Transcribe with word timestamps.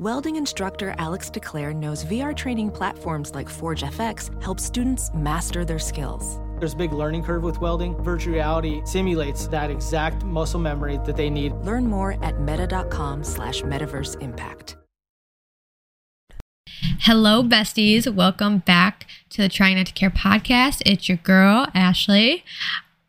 Welding 0.00 0.36
instructor 0.36 0.94
Alex 0.96 1.28
DeClaire 1.28 1.76
knows 1.76 2.06
VR 2.06 2.34
training 2.34 2.70
platforms 2.70 3.34
like 3.34 3.50
Forge 3.50 3.82
FX 3.82 4.42
help 4.42 4.58
students 4.58 5.10
master 5.12 5.62
their 5.62 5.78
skills. 5.78 6.40
There's 6.58 6.72
a 6.72 6.76
big 6.76 6.94
learning 6.94 7.22
curve 7.22 7.42
with 7.42 7.60
welding. 7.60 8.02
Virtual 8.02 8.32
reality 8.32 8.80
simulates 8.86 9.46
that 9.48 9.70
exact 9.70 10.24
muscle 10.24 10.58
memory 10.58 10.98
that 11.04 11.18
they 11.18 11.28
need. 11.28 11.52
Learn 11.52 11.86
more 11.86 12.16
at 12.24 12.40
meta.com 12.40 13.22
slash 13.22 13.60
metaverse 13.60 14.18
impact. 14.22 14.78
Hello, 17.00 17.42
besties. 17.42 18.10
Welcome 18.10 18.60
back 18.60 19.06
to 19.28 19.42
the 19.42 19.50
Trying 19.50 19.76
Not 19.76 19.88
to 19.88 19.92
Care 19.92 20.08
podcast. 20.08 20.80
It's 20.86 21.10
your 21.10 21.18
girl, 21.18 21.66
Ashley. 21.74 22.42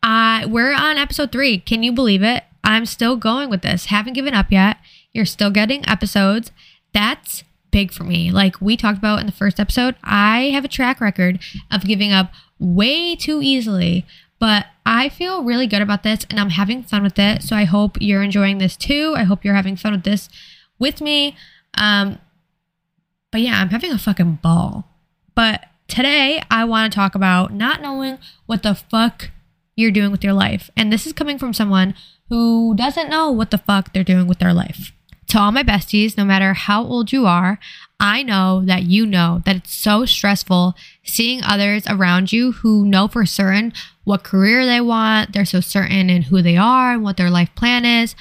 Uh, 0.02 0.46
we're 0.46 0.74
on 0.74 0.98
episode 0.98 1.32
three. 1.32 1.56
Can 1.56 1.82
you 1.82 1.90
believe 1.90 2.22
it? 2.22 2.44
I'm 2.62 2.84
still 2.84 3.16
going 3.16 3.48
with 3.48 3.62
this. 3.62 3.86
Haven't 3.86 4.12
given 4.12 4.34
up 4.34 4.52
yet. 4.52 4.76
You're 5.14 5.24
still 5.24 5.50
getting 5.50 5.88
episodes. 5.88 6.52
That's 6.92 7.44
big 7.70 7.92
for 7.92 8.04
me. 8.04 8.30
Like 8.30 8.60
we 8.60 8.76
talked 8.76 8.98
about 8.98 9.20
in 9.20 9.26
the 9.26 9.32
first 9.32 9.58
episode, 9.58 9.96
I 10.04 10.50
have 10.50 10.64
a 10.64 10.68
track 10.68 11.00
record 11.00 11.40
of 11.70 11.84
giving 11.84 12.12
up 12.12 12.32
way 12.58 13.16
too 13.16 13.40
easily, 13.42 14.06
but 14.38 14.66
I 14.84 15.08
feel 15.08 15.42
really 15.42 15.66
good 15.66 15.82
about 15.82 16.02
this 16.02 16.26
and 16.30 16.38
I'm 16.38 16.50
having 16.50 16.82
fun 16.82 17.02
with 17.02 17.18
it. 17.18 17.42
So 17.42 17.56
I 17.56 17.64
hope 17.64 17.96
you're 18.00 18.22
enjoying 18.22 18.58
this 18.58 18.76
too. 18.76 19.14
I 19.16 19.24
hope 19.24 19.44
you're 19.44 19.54
having 19.54 19.76
fun 19.76 19.92
with 19.92 20.04
this 20.04 20.28
with 20.78 21.00
me. 21.00 21.36
Um, 21.74 22.18
but 23.30 23.40
yeah, 23.40 23.60
I'm 23.60 23.70
having 23.70 23.90
a 23.90 23.98
fucking 23.98 24.40
ball. 24.42 24.86
But 25.34 25.64
today 25.88 26.42
I 26.50 26.64
want 26.64 26.92
to 26.92 26.96
talk 26.96 27.14
about 27.14 27.52
not 27.52 27.80
knowing 27.80 28.18
what 28.46 28.62
the 28.62 28.74
fuck 28.74 29.30
you're 29.76 29.90
doing 29.90 30.10
with 30.10 30.22
your 30.22 30.34
life. 30.34 30.70
And 30.76 30.92
this 30.92 31.06
is 31.06 31.12
coming 31.12 31.38
from 31.38 31.54
someone 31.54 31.94
who 32.28 32.74
doesn't 32.74 33.08
know 33.08 33.30
what 33.30 33.50
the 33.50 33.58
fuck 33.58 33.92
they're 33.92 34.04
doing 34.04 34.26
with 34.26 34.38
their 34.38 34.52
life. 34.52 34.92
To 35.32 35.38
all 35.40 35.50
my 35.50 35.62
besties, 35.62 36.18
no 36.18 36.26
matter 36.26 36.52
how 36.52 36.84
old 36.84 37.10
you 37.10 37.24
are, 37.24 37.58
I 37.98 38.22
know 38.22 38.62
that 38.66 38.82
you 38.82 39.06
know 39.06 39.40
that 39.46 39.56
it's 39.56 39.72
so 39.74 40.04
stressful 40.04 40.74
seeing 41.04 41.42
others 41.42 41.84
around 41.88 42.34
you 42.34 42.52
who 42.52 42.84
know 42.84 43.08
for 43.08 43.24
certain 43.24 43.72
what 44.04 44.24
career 44.24 44.66
they 44.66 44.82
want. 44.82 45.32
They're 45.32 45.46
so 45.46 45.60
certain 45.62 46.10
in 46.10 46.20
who 46.20 46.42
they 46.42 46.58
are 46.58 46.92
and 46.92 47.02
what 47.02 47.16
their 47.16 47.30
life 47.30 47.48
plan 47.54 47.86
is. 47.86 48.14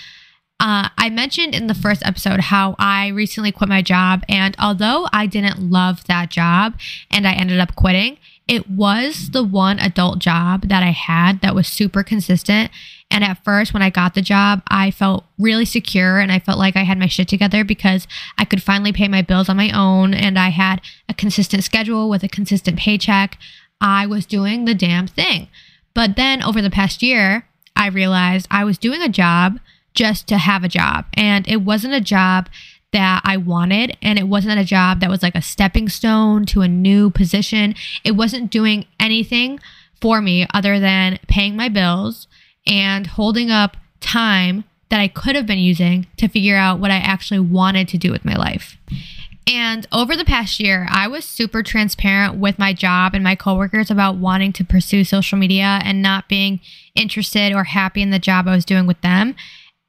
Uh, 0.61 0.87
I 0.97 1.09
mentioned 1.09 1.53
in 1.53 1.67
the 1.67 1.73
first 1.73 2.01
episode 2.05 2.39
how 2.39 2.77
I 2.79 3.09
recently 3.09 3.51
quit 3.51 3.67
my 3.67 3.81
job, 3.81 4.23
and 4.29 4.55
although 4.57 5.09
I 5.11 5.25
didn't 5.25 5.69
love 5.69 6.05
that 6.05 6.29
job 6.29 6.79
and 7.09 7.27
I 7.27 7.33
ended 7.33 7.59
up 7.59 7.75
quitting, 7.75 8.19
it 8.47 8.69
was 8.69 9.31
the 9.31 9.43
one 9.43 9.79
adult 9.79 10.19
job 10.19 10.69
that 10.69 10.81
I 10.81 10.91
had 10.91 11.41
that 11.41 11.55
was 11.55 11.67
super 11.67 12.03
consistent. 12.03 12.71
And 13.11 13.25
at 13.25 13.43
first, 13.43 13.73
when 13.73 13.83
I 13.83 13.89
got 13.89 14.13
the 14.15 14.21
job, 14.21 14.63
I 14.67 14.89
felt 14.89 15.25
really 15.37 15.65
secure 15.65 16.19
and 16.19 16.31
I 16.31 16.39
felt 16.39 16.57
like 16.57 16.77
I 16.77 16.83
had 16.83 16.97
my 16.97 17.07
shit 17.07 17.27
together 17.27 17.63
because 17.65 18.07
I 18.37 18.45
could 18.45 18.63
finally 18.63 18.93
pay 18.93 19.09
my 19.09 19.21
bills 19.21 19.49
on 19.49 19.57
my 19.57 19.69
own 19.71 20.13
and 20.13 20.39
I 20.39 20.49
had 20.49 20.81
a 21.09 21.13
consistent 21.13 21.63
schedule 21.65 22.09
with 22.09 22.23
a 22.23 22.29
consistent 22.29 22.79
paycheck. 22.79 23.37
I 23.81 24.05
was 24.05 24.25
doing 24.25 24.63
the 24.63 24.73
damn 24.73 25.07
thing. 25.07 25.49
But 25.93 26.15
then 26.15 26.41
over 26.41 26.61
the 26.61 26.69
past 26.69 27.03
year, 27.03 27.47
I 27.75 27.87
realized 27.87 28.47
I 28.49 28.63
was 28.63 28.77
doing 28.77 29.01
a 29.01 29.09
job 29.09 29.59
just 29.93 30.27
to 30.27 30.37
have 30.37 30.63
a 30.63 30.69
job. 30.69 31.05
And 31.13 31.45
it 31.49 31.57
wasn't 31.57 31.93
a 31.93 32.01
job 32.01 32.47
that 32.93 33.21
I 33.25 33.35
wanted. 33.35 33.97
And 34.01 34.17
it 34.19 34.27
wasn't 34.27 34.59
a 34.59 34.65
job 34.65 35.01
that 35.01 35.09
was 35.09 35.21
like 35.21 35.35
a 35.35 35.41
stepping 35.41 35.89
stone 35.89 36.45
to 36.47 36.61
a 36.61 36.67
new 36.67 37.09
position. 37.09 37.75
It 38.05 38.11
wasn't 38.11 38.51
doing 38.51 38.85
anything 38.99 39.59
for 39.99 40.21
me 40.21 40.47
other 40.53 40.79
than 40.79 41.19
paying 41.27 41.55
my 41.55 41.67
bills 41.67 42.27
and 42.65 43.07
holding 43.07 43.51
up 43.51 43.77
time 43.99 44.63
that 44.89 44.99
I 44.99 45.07
could 45.07 45.35
have 45.35 45.45
been 45.45 45.59
using 45.59 46.07
to 46.17 46.27
figure 46.27 46.57
out 46.57 46.79
what 46.79 46.91
I 46.91 46.97
actually 46.97 47.39
wanted 47.39 47.87
to 47.89 47.97
do 47.97 48.11
with 48.11 48.25
my 48.25 48.35
life. 48.35 48.77
And 49.47 49.87
over 49.91 50.15
the 50.15 50.25
past 50.25 50.59
year, 50.59 50.87
I 50.89 51.07
was 51.07 51.25
super 51.25 51.63
transparent 51.63 52.35
with 52.35 52.59
my 52.59 52.73
job 52.73 53.15
and 53.15 53.23
my 53.23 53.35
coworkers 53.35 53.89
about 53.89 54.17
wanting 54.17 54.53
to 54.53 54.63
pursue 54.63 55.03
social 55.03 55.37
media 55.37 55.79
and 55.83 56.01
not 56.01 56.29
being 56.29 56.59
interested 56.93 57.51
or 57.53 57.63
happy 57.63 58.01
in 58.01 58.11
the 58.11 58.19
job 58.19 58.47
I 58.47 58.55
was 58.55 58.65
doing 58.65 58.85
with 58.85 59.01
them. 59.01 59.35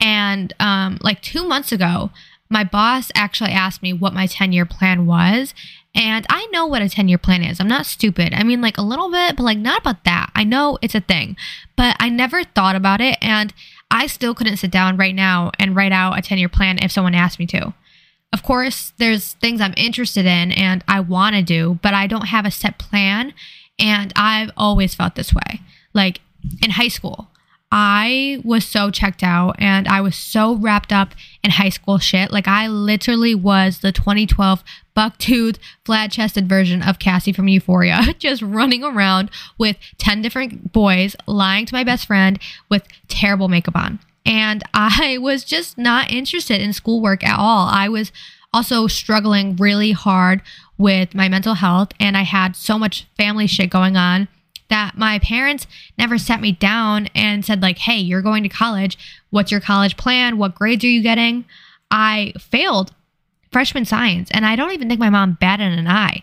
And 0.00 0.52
um, 0.58 0.98
like 1.02 1.20
two 1.20 1.46
months 1.46 1.70
ago, 1.70 2.10
my 2.48 2.64
boss 2.64 3.10
actually 3.14 3.50
asked 3.50 3.82
me 3.82 3.92
what 3.92 4.14
my 4.14 4.26
10 4.26 4.52
year 4.52 4.66
plan 4.66 5.06
was. 5.06 5.54
And 5.94 6.26
I 6.30 6.46
know 6.52 6.66
what 6.66 6.82
a 6.82 6.88
10 6.88 7.08
year 7.08 7.18
plan 7.18 7.42
is. 7.42 7.60
I'm 7.60 7.68
not 7.68 7.86
stupid. 7.86 8.32
I 8.32 8.42
mean, 8.44 8.60
like 8.60 8.78
a 8.78 8.82
little 8.82 9.10
bit, 9.10 9.36
but 9.36 9.42
like 9.42 9.58
not 9.58 9.80
about 9.80 10.04
that. 10.04 10.30
I 10.34 10.44
know 10.44 10.78
it's 10.80 10.94
a 10.94 11.00
thing, 11.00 11.36
but 11.76 11.96
I 12.00 12.08
never 12.08 12.44
thought 12.44 12.76
about 12.76 13.00
it. 13.00 13.18
And 13.20 13.52
I 13.90 14.06
still 14.06 14.34
couldn't 14.34 14.56
sit 14.56 14.70
down 14.70 14.96
right 14.96 15.14
now 15.14 15.50
and 15.58 15.76
write 15.76 15.92
out 15.92 16.18
a 16.18 16.22
10 16.22 16.38
year 16.38 16.48
plan 16.48 16.78
if 16.78 16.92
someone 16.92 17.14
asked 17.14 17.38
me 17.38 17.46
to. 17.48 17.74
Of 18.32 18.42
course, 18.42 18.94
there's 18.96 19.34
things 19.34 19.60
I'm 19.60 19.74
interested 19.76 20.24
in 20.24 20.52
and 20.52 20.82
I 20.88 21.00
want 21.00 21.36
to 21.36 21.42
do, 21.42 21.78
but 21.82 21.92
I 21.92 22.06
don't 22.06 22.28
have 22.28 22.46
a 22.46 22.50
set 22.50 22.78
plan. 22.78 23.34
And 23.78 24.12
I've 24.16 24.50
always 24.56 24.94
felt 24.94 25.14
this 25.14 25.34
way. 25.34 25.60
Like 25.92 26.22
in 26.62 26.70
high 26.70 26.88
school, 26.88 27.28
I 27.70 28.40
was 28.44 28.66
so 28.66 28.90
checked 28.90 29.22
out 29.22 29.56
and 29.58 29.88
I 29.88 30.00
was 30.00 30.14
so 30.14 30.54
wrapped 30.54 30.92
up 30.92 31.14
in 31.42 31.50
high 31.52 31.70
school 31.70 31.98
shit. 31.98 32.30
Like 32.30 32.46
I 32.46 32.68
literally 32.68 33.34
was 33.34 33.78
the 33.78 33.92
2012 33.92 34.62
buck-toothed, 34.94 35.58
flat-chested 35.84 36.48
version 36.48 36.82
of 36.82 36.98
Cassie 36.98 37.32
from 37.32 37.48
Euphoria, 37.48 38.14
just 38.18 38.42
running 38.42 38.84
around 38.84 39.30
with 39.58 39.76
10 39.98 40.22
different 40.22 40.72
boys, 40.72 41.16
lying 41.26 41.66
to 41.66 41.74
my 41.74 41.84
best 41.84 42.06
friend 42.06 42.38
with 42.68 42.86
terrible 43.08 43.48
makeup 43.48 43.76
on. 43.76 43.98
And 44.24 44.62
I 44.74 45.18
was 45.20 45.44
just 45.44 45.78
not 45.78 46.10
interested 46.10 46.60
in 46.60 46.72
schoolwork 46.72 47.24
at 47.24 47.38
all. 47.38 47.68
I 47.68 47.88
was 47.88 48.12
also 48.52 48.86
struggling 48.86 49.56
really 49.56 49.92
hard 49.92 50.42
with 50.78 51.14
my 51.14 51.28
mental 51.28 51.54
health 51.54 51.90
and 51.98 52.16
I 52.16 52.22
had 52.22 52.56
so 52.56 52.78
much 52.78 53.06
family 53.16 53.46
shit 53.46 53.70
going 53.70 53.96
on 53.96 54.28
that 54.68 54.96
my 54.96 55.18
parents 55.18 55.66
never 55.98 56.18
sat 56.18 56.40
me 56.40 56.52
down 56.52 57.08
and 57.14 57.44
said 57.44 57.62
like 57.62 57.78
hey 57.78 57.98
you're 57.98 58.22
going 58.22 58.42
to 58.42 58.48
college 58.48 58.98
what's 59.30 59.50
your 59.50 59.60
college 59.60 59.96
plan 59.96 60.38
what 60.38 60.54
grades 60.54 60.82
are 60.84 60.88
you 60.88 61.02
getting 61.02 61.44
i 61.90 62.32
failed 62.38 62.92
freshman 63.52 63.84
science 63.84 64.30
and 64.32 64.46
i 64.46 64.56
don't 64.56 64.72
even 64.72 64.88
think 64.88 65.00
my 65.00 65.10
mom 65.10 65.36
batted 65.40 65.78
an 65.78 65.86
eye. 65.86 66.22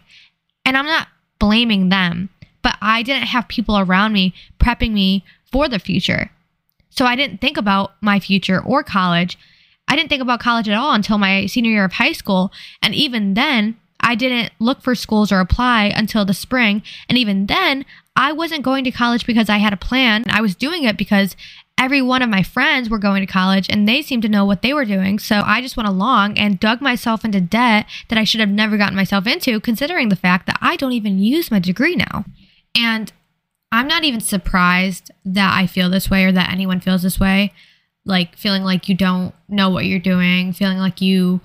And 0.66 0.78
i'm 0.78 0.85
not 0.85 1.07
blaming 1.40 1.90
them 1.90 2.29
but 2.62 2.75
i 2.81 3.03
didn't 3.03 3.28
have 3.28 3.47
people 3.47 3.78
around 3.78 4.13
me 4.13 4.34
prepping 4.59 4.91
me 4.91 5.23
for 5.51 5.68
the 5.68 5.79
future. 5.79 6.31
So 6.89 7.06
i 7.06 7.16
didn't 7.16 7.41
think 7.41 7.57
about 7.57 7.94
my 8.01 8.19
future 8.19 8.62
or 8.62 8.84
college. 8.84 9.38
I 9.88 9.95
didn't 9.95 10.09
think 10.09 10.22
about 10.22 10.39
college 10.39 10.69
at 10.69 10.78
all 10.78 10.94
until 10.94 11.18
my 11.18 11.47
senior 11.47 11.72
year 11.72 11.85
of 11.85 11.94
high 11.94 12.12
school. 12.12 12.51
And 12.81 12.94
even 12.94 13.34
then 13.34 13.75
I 13.99 14.15
didn't 14.15 14.51
look 14.59 14.81
for 14.81 14.95
schools 14.95 15.31
or 15.31 15.39
apply 15.39 15.85
until 15.85 16.25
the 16.25 16.33
spring. 16.33 16.81
And 17.07 17.17
even 17.17 17.45
then, 17.47 17.85
I 18.15 18.31
wasn't 18.31 18.63
going 18.63 18.83
to 18.83 18.91
college 18.91 19.25
because 19.25 19.49
I 19.49 19.57
had 19.57 19.73
a 19.73 19.77
plan. 19.77 20.25
I 20.29 20.41
was 20.41 20.55
doing 20.55 20.83
it 20.83 20.97
because 20.97 21.35
every 21.77 22.01
one 22.01 22.21
of 22.21 22.29
my 22.29 22.43
friends 22.43 22.89
were 22.89 22.97
going 22.97 23.25
to 23.25 23.31
college 23.31 23.67
and 23.69 23.88
they 23.88 24.01
seemed 24.01 24.21
to 24.23 24.29
know 24.29 24.43
what 24.43 24.61
they 24.61 24.73
were 24.73 24.83
doing. 24.83 25.17
So 25.17 25.41
I 25.45 25.61
just 25.61 25.77
went 25.77 25.88
along 25.88 26.38
and 26.38 26.59
dug 26.59 26.81
myself 26.81 27.24
into 27.24 27.39
debt 27.39 27.85
that 28.09 28.19
I 28.19 28.25
should 28.25 28.41
have 28.41 28.50
never 28.50 28.77
gotten 28.77 28.95
myself 28.95 29.25
into, 29.25 29.62
considering 29.62 30.09
the 30.09 30.18
fact 30.18 30.45
that 30.47 30.59
I 30.62 30.75
don't 30.75 30.91
even 30.91 31.19
use 31.19 31.50
my 31.50 31.59
degree 31.59 31.95
now. 31.95 32.25
And 32.77 33.12
I'm 33.71 33.88
not 33.88 34.03
even 34.03 34.19
surprised 34.19 35.12
that 35.24 35.56
I 35.56 35.68
feel 35.68 35.89
this 35.89 36.09
way 36.09 36.25
or 36.25 36.31
that 36.33 36.51
anyone 36.51 36.81
feels 36.81 37.03
this 37.03 37.19
way. 37.19 37.53
Like 38.06 38.35
feeling 38.35 38.63
like 38.63 38.89
you 38.89 38.95
don't 38.95 39.33
know 39.47 39.69
what 39.69 39.85
you're 39.85 40.00
doing, 40.00 40.51
feeling 40.51 40.79
like 40.79 41.00
you 41.00 41.39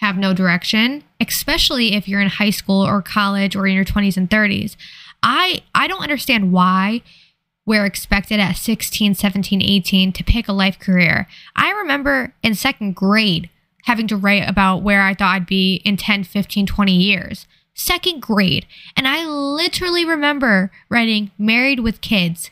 have 0.00 0.16
no 0.18 0.34
direction, 0.34 1.04
especially 1.20 1.94
if 1.94 2.06
you're 2.06 2.20
in 2.20 2.28
high 2.28 2.50
school 2.50 2.86
or 2.86 3.02
college 3.02 3.56
or 3.56 3.66
in 3.66 3.74
your 3.74 3.84
20s 3.84 4.16
and 4.16 4.28
30s. 4.28 4.76
I 5.22 5.62
I 5.74 5.86
don't 5.86 6.02
understand 6.02 6.52
why 6.52 7.02
we're 7.64 7.84
expected 7.84 8.38
at 8.38 8.56
16, 8.56 9.14
17, 9.14 9.60
18 9.60 10.12
to 10.12 10.24
pick 10.24 10.46
a 10.46 10.52
life 10.52 10.78
career. 10.78 11.26
I 11.56 11.72
remember 11.72 12.32
in 12.42 12.54
second 12.54 12.94
grade 12.94 13.50
having 13.84 14.06
to 14.08 14.16
write 14.16 14.48
about 14.48 14.82
where 14.82 15.02
I 15.02 15.14
thought 15.14 15.34
I'd 15.34 15.46
be 15.46 15.76
in 15.84 15.96
10, 15.96 16.24
15, 16.24 16.66
20 16.66 16.92
years. 16.92 17.46
Second 17.74 18.20
grade. 18.20 18.66
And 18.96 19.06
I 19.06 19.26
literally 19.26 20.04
remember 20.04 20.70
writing 20.88 21.30
married 21.38 21.80
with 21.80 22.00
kids. 22.00 22.50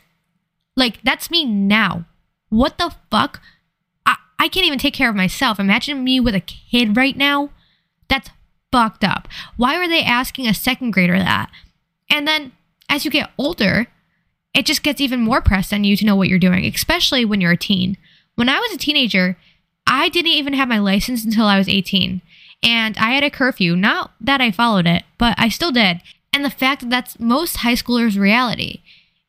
Like, 0.75 1.01
that's 1.03 1.31
me 1.31 1.45
now. 1.45 2.05
What 2.49 2.77
the 2.77 2.93
fuck? 3.09 3.41
I, 4.39 4.47
can't 4.47 4.65
even 4.65 4.79
take 4.79 4.93
care 4.93 5.09
of 5.09 5.15
myself. 5.15 5.59
Imagine 5.59 6.03
me 6.03 6.19
with 6.19 6.35
a 6.35 6.39
kid 6.39 6.95
right 6.95 7.15
now. 7.15 7.49
That's 8.07 8.29
fucked 8.71 9.03
up. 9.03 9.27
Why 9.57 9.75
are 9.75 9.87
they 9.87 10.03
asking 10.03 10.47
a 10.47 10.53
second 10.53 10.91
grader 10.91 11.17
that? 11.17 11.49
And 12.09 12.27
then 12.27 12.51
as 12.89 13.05
you 13.05 13.11
get 13.11 13.31
older, 13.37 13.87
it 14.53 14.65
just 14.65 14.83
gets 14.83 15.01
even 15.01 15.19
more 15.19 15.41
pressed 15.41 15.73
on 15.73 15.83
you 15.83 15.97
to 15.97 16.05
know 16.05 16.15
what 16.15 16.29
you're 16.29 16.39
doing, 16.39 16.65
especially 16.65 17.25
when 17.25 17.41
you're 17.41 17.51
a 17.51 17.57
teen. 17.57 17.97
When 18.35 18.49
I 18.49 18.59
was 18.59 18.71
a 18.73 18.77
teenager, 18.77 19.37
I 19.85 20.09
didn't 20.09 20.31
even 20.31 20.53
have 20.53 20.67
my 20.67 20.79
license 20.79 21.25
until 21.25 21.45
I 21.45 21.57
was 21.57 21.69
18. 21.69 22.21
And 22.63 22.97
I 22.97 23.11
had 23.11 23.23
a 23.23 23.29
curfew. 23.29 23.75
Not 23.75 24.13
that 24.19 24.41
I 24.41 24.51
followed 24.51 24.87
it, 24.87 25.03
but 25.17 25.35
I 25.37 25.49
still 25.49 25.71
did. 25.71 26.01
And 26.33 26.43
the 26.43 26.49
fact 26.49 26.81
that 26.81 26.89
that's 26.89 27.19
most 27.19 27.57
high 27.57 27.73
schoolers' 27.73 28.19
reality. 28.19 28.81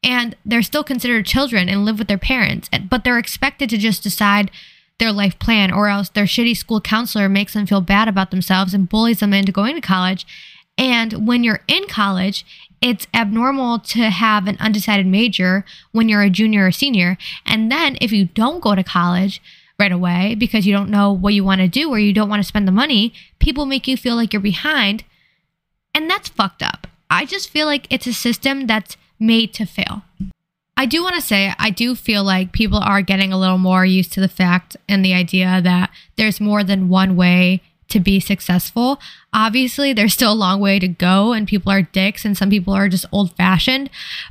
And 0.03 0.37
they're 0.45 0.63
still 0.63 0.85
considered 0.85 1.27
children 1.27 1.69
and 1.69 1.85
live 1.85 1.99
with 1.99 2.09
their 2.09 2.19
parents, 2.19 2.69
but 2.89 3.03
they're 3.03 3.19
expected 3.19 3.69
to 3.71 3.79
just 3.79 4.03
decide 4.03 4.51
their 4.99 5.13
life 5.13 5.39
plan, 5.39 5.73
or 5.73 5.89
else 5.89 6.09
their 6.09 6.25
shitty 6.25 6.57
school 6.57 6.81
counselor 6.81 7.29
makes 7.29 7.53
them 7.53 7.67
feel 7.67 7.81
bad 7.81 8.09
about 8.09 8.31
themselves 8.31 8.73
and 8.75 8.89
bullies 8.89 9.21
them 9.21 9.35
into 9.35 9.53
going 9.53 9.75
to 9.75 9.81
college. 9.81 10.27
And 10.79 11.27
when 11.27 11.45
you're 11.45 11.61
in 11.69 11.87
college, 11.87 12.45
it's 12.81 13.07
abnormal 13.15 13.79
to 13.81 14.11
have 14.11 14.47
an 14.47 14.57
undecided 14.61 15.07
major 15.07 15.65
when 15.93 16.09
you're 16.09 16.23
a 16.23 16.31
junior 16.31 16.67
or 16.67 16.73
senior. 16.73 17.17
And 17.45 17.71
then 17.71 17.97
if 18.01 18.13
you 18.13 18.27
don't 18.27 18.61
go 18.61 18.75
to 18.75 18.85
college 18.85 19.43
right 19.79 19.93
away 19.93 20.35
because 20.35 20.67
you 20.67 20.73
don't 20.73 20.91
know 20.91 21.13
what 21.13 21.35
you 21.35 21.45
want 21.45 21.61
to 21.61 21.69
do 21.69 21.91
or 21.91 21.99
you 21.99 22.13
don't 22.13 22.29
want 22.29 22.43
to 22.43 22.49
spend 22.49 22.69
the 22.69 22.73
money, 22.73 23.13
people 23.39 23.67
make 23.67 23.89
you 23.89 23.97
feel 23.97 24.17
like 24.17 24.33
you're 24.33 24.41
behind. 24.41 25.05
And 25.95 26.11
that's 26.11 26.29
fucked 26.29 26.63
up. 26.63 26.87
I 27.09 27.25
just 27.25 27.51
feel 27.51 27.67
like 27.67 27.87
it's 27.91 28.07
a 28.07 28.13
system 28.13 28.67
that's 28.67 28.97
made 29.19 29.55
to 29.55 29.65
fail. 29.65 30.03
I 30.77 30.87
do 30.87 31.03
want 31.03 31.15
to 31.15 31.23
say, 31.23 31.53
I 31.59 31.71
do 31.71 31.95
feel 31.95 32.23
like 32.23 32.53
people 32.53 32.79
are 32.79 33.01
getting 33.01 33.33
a 33.33 33.39
little 33.39 33.59
more 33.59 33.87
used 33.87 34.13
to 34.13 34.21
the 34.21 34.29
fact 34.29 34.77
and 34.89 35.05
the 35.05 35.15
idea 35.15 35.61
that 35.63 35.91
there's 36.17 36.41
more 36.41 36.63
than 36.63 36.89
one 36.89 37.17
way 37.17 37.63
to 37.89 38.01
be 38.01 38.21
successful. 38.21 39.01
Obviously, 39.33 39.93
there's 39.93 40.13
still 40.13 40.33
a 40.33 40.35
long 40.35 40.61
way 40.61 40.79
to 40.79 40.89
go, 40.89 41.33
and 41.33 41.49
people 41.49 41.73
are 41.73 41.83
dicks, 41.83 42.25
and 42.25 42.37
some 42.37 42.51
people 42.51 42.75
are 42.75 42.89
just 42.89 43.07
old 43.13 43.35
fashioned. 43.37 43.91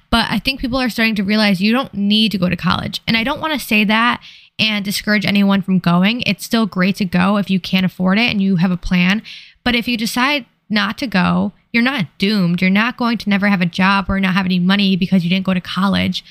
But 0.10 0.28
I 0.30 0.40
think 0.40 0.60
people 0.60 0.80
are 0.80 0.90
starting 0.90 1.16
to 1.16 1.24
realize 1.24 1.62
you 1.62 1.72
don't 1.72 1.94
need 1.94 2.32
to 2.34 2.38
go 2.38 2.50
to 2.50 2.56
college. 2.56 3.02
And 3.08 3.18
I 3.18 3.24
don't 3.24 3.42
want 3.42 3.54
to 3.54 3.66
say 3.66 3.84
that 3.86 4.22
and 4.60 4.86
discourage 4.86 5.26
anyone 5.26 5.62
from 5.62 5.80
going. 5.80 6.22
It's 6.22 6.46
still 6.46 6.66
great 6.66 6.96
to 6.98 7.06
go 7.06 7.38
if 7.38 7.50
you 7.50 7.60
can't 7.60 7.86
afford 7.86 8.20
it 8.20 8.30
and 8.30 8.42
you 8.42 8.58
have 8.58 8.72
a 8.72 8.78
plan. 8.78 9.22
But 9.64 9.76
if 9.76 9.88
you 9.88 9.98
decide 9.98 10.46
not 10.70 10.98
to 11.00 11.08
go, 11.08 11.54
you're 11.72 11.84
not 11.84 12.06
doomed. 12.18 12.62
You're 12.62 12.70
not 12.70 12.98
going 12.98 13.18
to 13.20 13.30
never 13.30 13.48
have 13.48 13.62
a 13.62 13.66
job 13.66 14.06
or 14.10 14.20
not 14.20 14.34
have 14.34 14.46
any 14.46 14.60
money 14.60 14.96
because 14.96 15.24
you 15.24 15.30
didn't 15.30 15.46
go 15.46 15.54
to 15.54 15.62
college. 15.62 16.24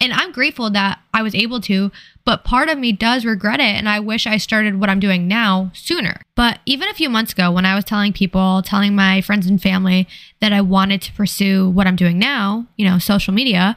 And 0.00 0.12
I'm 0.12 0.32
grateful 0.32 0.68
that 0.70 1.00
I 1.14 1.22
was 1.22 1.34
able 1.34 1.60
to, 1.62 1.90
but 2.24 2.44
part 2.44 2.68
of 2.68 2.78
me 2.78 2.92
does 2.92 3.24
regret 3.24 3.60
it. 3.60 3.76
And 3.76 3.88
I 3.88 3.98
wish 4.00 4.26
I 4.26 4.36
started 4.36 4.78
what 4.78 4.90
I'm 4.90 5.00
doing 5.00 5.26
now 5.26 5.70
sooner. 5.74 6.20
But 6.34 6.60
even 6.66 6.88
a 6.88 6.94
few 6.94 7.08
months 7.08 7.32
ago, 7.32 7.50
when 7.50 7.64
I 7.64 7.74
was 7.74 7.84
telling 7.84 8.12
people, 8.12 8.62
telling 8.62 8.94
my 8.94 9.22
friends 9.22 9.46
and 9.46 9.60
family 9.60 10.06
that 10.40 10.52
I 10.52 10.60
wanted 10.60 11.00
to 11.02 11.12
pursue 11.14 11.70
what 11.70 11.86
I'm 11.86 11.96
doing 11.96 12.18
now, 12.18 12.66
you 12.76 12.86
know, 12.86 12.98
social 12.98 13.32
media, 13.32 13.74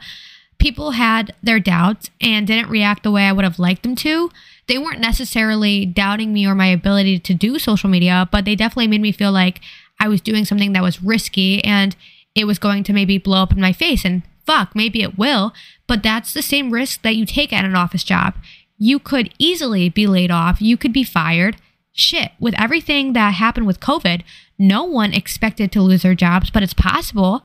people 0.58 0.92
had 0.92 1.34
their 1.42 1.58
doubts 1.58 2.10
and 2.20 2.46
didn't 2.46 2.68
react 2.68 3.02
the 3.02 3.10
way 3.10 3.24
I 3.24 3.32
would 3.32 3.44
have 3.44 3.58
liked 3.58 3.82
them 3.82 3.96
to. 3.96 4.30
They 4.68 4.76
weren't 4.78 5.00
necessarily 5.00 5.86
doubting 5.86 6.32
me 6.34 6.46
or 6.46 6.54
my 6.54 6.66
ability 6.66 7.18
to 7.20 7.34
do 7.34 7.58
social 7.58 7.88
media, 7.88 8.28
but 8.30 8.44
they 8.44 8.54
definitely 8.54 8.88
made 8.88 9.00
me 9.00 9.10
feel 9.10 9.32
like 9.32 9.60
I 10.00 10.08
was 10.08 10.20
doing 10.20 10.44
something 10.44 10.72
that 10.72 10.82
was 10.82 11.02
risky 11.02 11.62
and 11.64 11.94
it 12.34 12.46
was 12.46 12.58
going 12.58 12.82
to 12.84 12.92
maybe 12.92 13.18
blow 13.18 13.42
up 13.42 13.52
in 13.52 13.60
my 13.60 13.72
face. 13.72 14.04
And 14.04 14.22
fuck, 14.46 14.74
maybe 14.74 15.02
it 15.02 15.18
will, 15.18 15.52
but 15.86 16.02
that's 16.02 16.32
the 16.32 16.42
same 16.42 16.72
risk 16.72 17.02
that 17.02 17.16
you 17.16 17.26
take 17.26 17.52
at 17.52 17.64
an 17.64 17.76
office 17.76 18.02
job. 18.02 18.34
You 18.78 18.98
could 18.98 19.32
easily 19.38 19.88
be 19.88 20.06
laid 20.06 20.30
off, 20.30 20.62
you 20.62 20.76
could 20.76 20.92
be 20.92 21.04
fired. 21.04 21.56
Shit, 21.92 22.32
with 22.40 22.58
everything 22.58 23.12
that 23.12 23.34
happened 23.34 23.66
with 23.66 23.80
COVID, 23.80 24.22
no 24.58 24.84
one 24.84 25.12
expected 25.12 25.70
to 25.72 25.82
lose 25.82 26.02
their 26.02 26.14
jobs, 26.14 26.50
but 26.50 26.62
it's 26.62 26.74
possible. 26.74 27.42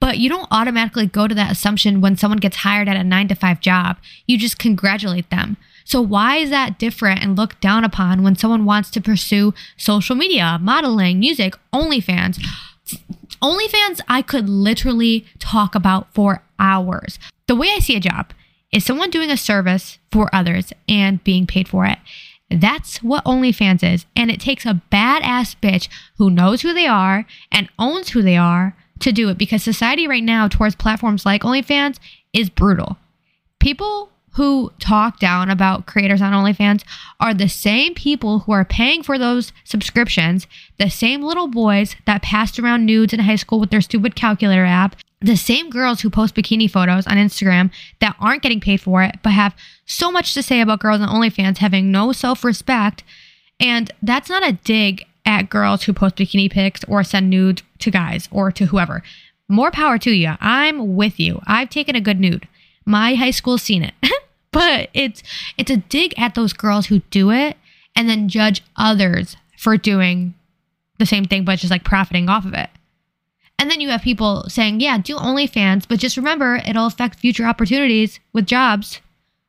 But 0.00 0.18
you 0.18 0.28
don't 0.28 0.48
automatically 0.50 1.06
go 1.06 1.26
to 1.26 1.34
that 1.34 1.50
assumption 1.50 2.00
when 2.00 2.16
someone 2.16 2.38
gets 2.38 2.58
hired 2.58 2.88
at 2.88 2.96
a 2.96 3.02
nine 3.02 3.28
to 3.28 3.34
five 3.34 3.60
job. 3.60 3.96
You 4.26 4.38
just 4.38 4.58
congratulate 4.58 5.28
them. 5.30 5.56
So, 5.88 6.02
why 6.02 6.36
is 6.36 6.50
that 6.50 6.78
different 6.78 7.22
and 7.22 7.34
looked 7.34 7.62
down 7.62 7.82
upon 7.82 8.22
when 8.22 8.36
someone 8.36 8.66
wants 8.66 8.90
to 8.90 9.00
pursue 9.00 9.54
social 9.78 10.14
media, 10.14 10.58
modeling, 10.60 11.18
music, 11.18 11.54
OnlyFans? 11.72 12.38
OnlyFans, 13.40 14.02
I 14.06 14.20
could 14.20 14.50
literally 14.50 15.24
talk 15.38 15.74
about 15.74 16.12
for 16.12 16.42
hours. 16.58 17.18
The 17.46 17.56
way 17.56 17.68
I 17.74 17.78
see 17.78 17.96
a 17.96 18.00
job 18.00 18.34
is 18.70 18.84
someone 18.84 19.08
doing 19.08 19.30
a 19.30 19.38
service 19.38 19.96
for 20.12 20.28
others 20.30 20.74
and 20.86 21.24
being 21.24 21.46
paid 21.46 21.68
for 21.68 21.86
it. 21.86 21.96
That's 22.50 23.02
what 23.02 23.24
OnlyFans 23.24 23.82
is. 23.82 24.04
And 24.14 24.30
it 24.30 24.40
takes 24.40 24.66
a 24.66 24.82
badass 24.92 25.56
bitch 25.62 25.88
who 26.18 26.28
knows 26.28 26.60
who 26.60 26.74
they 26.74 26.86
are 26.86 27.24
and 27.50 27.70
owns 27.78 28.10
who 28.10 28.20
they 28.20 28.36
are 28.36 28.76
to 28.98 29.10
do 29.10 29.30
it 29.30 29.38
because 29.38 29.62
society 29.62 30.06
right 30.06 30.22
now 30.22 30.48
towards 30.48 30.74
platforms 30.74 31.24
like 31.24 31.44
OnlyFans 31.44 31.98
is 32.34 32.50
brutal. 32.50 32.98
People 33.58 34.10
who 34.32 34.72
talk 34.78 35.18
down 35.18 35.50
about 35.50 35.86
creators 35.86 36.22
on 36.22 36.32
OnlyFans 36.32 36.84
are 37.18 37.34
the 37.34 37.48
same 37.48 37.94
people 37.94 38.40
who 38.40 38.52
are 38.52 38.64
paying 38.64 39.02
for 39.02 39.18
those 39.18 39.52
subscriptions, 39.64 40.46
the 40.78 40.90
same 40.90 41.22
little 41.22 41.48
boys 41.48 41.96
that 42.06 42.22
passed 42.22 42.58
around 42.58 42.86
nudes 42.86 43.12
in 43.12 43.20
high 43.20 43.36
school 43.36 43.58
with 43.60 43.70
their 43.70 43.80
stupid 43.80 44.14
calculator 44.14 44.64
app, 44.64 44.96
the 45.20 45.36
same 45.36 45.70
girls 45.70 46.00
who 46.00 46.10
post 46.10 46.34
bikini 46.34 46.70
photos 46.70 47.06
on 47.06 47.16
Instagram 47.16 47.70
that 48.00 48.16
aren't 48.20 48.42
getting 48.42 48.60
paid 48.60 48.80
for 48.80 49.02
it, 49.02 49.16
but 49.22 49.30
have 49.30 49.54
so 49.86 50.12
much 50.12 50.34
to 50.34 50.42
say 50.42 50.60
about 50.60 50.80
girls 50.80 51.00
on 51.00 51.08
OnlyFans 51.08 51.58
having 51.58 51.90
no 51.90 52.12
self 52.12 52.44
respect. 52.44 53.02
And 53.58 53.90
that's 54.02 54.28
not 54.28 54.46
a 54.46 54.52
dig 54.52 55.04
at 55.26 55.50
girls 55.50 55.82
who 55.82 55.92
post 55.92 56.16
bikini 56.16 56.50
pics 56.50 56.84
or 56.84 57.02
send 57.02 57.28
nudes 57.28 57.62
to 57.80 57.90
guys 57.90 58.28
or 58.30 58.52
to 58.52 58.66
whoever. 58.66 59.02
More 59.48 59.70
power 59.70 59.98
to 59.98 60.10
you. 60.10 60.34
I'm 60.40 60.94
with 60.94 61.18
you. 61.18 61.40
I've 61.46 61.70
taken 61.70 61.96
a 61.96 62.00
good 62.00 62.20
nude. 62.20 62.46
My 62.88 63.14
high 63.14 63.32
school 63.32 63.58
seen 63.58 63.82
it. 63.82 63.94
but 64.50 64.88
it's 64.94 65.22
it's 65.58 65.70
a 65.70 65.76
dig 65.76 66.14
at 66.18 66.34
those 66.34 66.54
girls 66.54 66.86
who 66.86 67.00
do 67.10 67.30
it 67.30 67.58
and 67.94 68.08
then 68.08 68.30
judge 68.30 68.64
others 68.76 69.36
for 69.58 69.76
doing 69.76 70.34
the 70.98 71.04
same 71.04 71.26
thing 71.26 71.44
but 71.44 71.58
just 71.58 71.70
like 71.70 71.84
profiting 71.84 72.30
off 72.30 72.46
of 72.46 72.54
it. 72.54 72.70
And 73.58 73.70
then 73.70 73.80
you 73.80 73.90
have 73.90 74.02
people 74.02 74.48
saying, 74.48 74.80
"Yeah, 74.80 74.96
do 74.98 75.16
OnlyFans, 75.16 75.86
but 75.86 75.98
just 75.98 76.16
remember 76.16 76.62
it'll 76.66 76.86
affect 76.86 77.18
future 77.18 77.44
opportunities 77.44 78.20
with 78.32 78.46
jobs." 78.46 79.00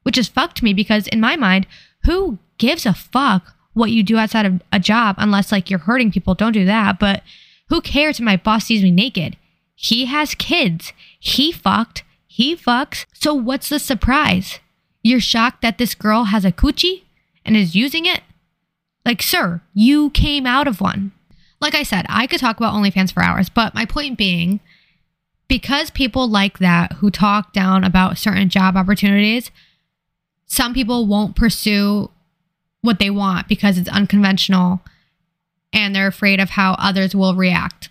Which 0.03 0.17
is 0.17 0.27
fucked 0.27 0.63
me 0.63 0.73
because 0.73 1.07
in 1.07 1.19
my 1.19 1.35
mind, 1.35 1.67
who 2.05 2.39
gives 2.57 2.85
a 2.85 2.93
fuck 2.93 3.55
what 3.73 3.91
you 3.91 4.01
do 4.01 4.17
outside 4.17 4.45
of 4.45 4.61
a 4.71 4.79
job 4.79 5.15
unless 5.17 5.51
like 5.51 5.69
you're 5.69 5.79
hurting 5.79 6.11
people, 6.11 6.35
don't 6.35 6.53
do 6.53 6.65
that, 6.65 6.99
but 6.99 7.21
who 7.67 7.79
cares 7.81 8.19
if 8.19 8.25
my 8.25 8.35
boss 8.35 8.65
sees 8.65 8.81
me 8.81 8.91
naked? 8.91 9.37
He 9.75 10.05
has 10.05 10.35
kids. 10.35 10.91
He 11.19 11.51
fucked. 11.51 12.03
He 12.31 12.55
fucks. 12.55 13.07
So 13.11 13.33
what's 13.33 13.69
the 13.69 13.79
surprise? 13.79 14.59
You're 15.01 15.19
shocked 15.19 15.63
that 15.63 15.79
this 15.79 15.95
girl 15.95 16.25
has 16.25 16.45
a 16.45 16.51
coochie 16.51 17.01
and 17.43 17.57
is 17.57 17.75
using 17.75 18.05
it? 18.05 18.21
Like, 19.03 19.23
sir, 19.23 19.61
you 19.73 20.11
came 20.11 20.45
out 20.45 20.67
of 20.67 20.79
one. 20.79 21.11
Like 21.59 21.73
I 21.73 21.81
said, 21.81 22.05
I 22.07 22.27
could 22.27 22.39
talk 22.39 22.57
about 22.57 22.75
OnlyFans 22.75 23.11
for 23.11 23.23
hours, 23.23 23.49
but 23.49 23.73
my 23.73 23.83
point 23.83 24.15
being, 24.15 24.59
because 25.47 25.89
people 25.89 26.29
like 26.29 26.59
that 26.59 26.93
who 26.93 27.09
talk 27.09 27.51
down 27.51 27.83
about 27.83 28.19
certain 28.19 28.47
job 28.47 28.77
opportunities, 28.77 29.49
some 30.45 30.71
people 30.73 31.07
won't 31.07 31.35
pursue 31.35 32.11
what 32.81 32.99
they 32.99 33.09
want 33.09 33.47
because 33.47 33.79
it's 33.79 33.89
unconventional 33.89 34.81
and 35.73 35.95
they're 35.95 36.07
afraid 36.07 36.39
of 36.39 36.51
how 36.51 36.73
others 36.73 37.15
will 37.15 37.35
react. 37.35 37.89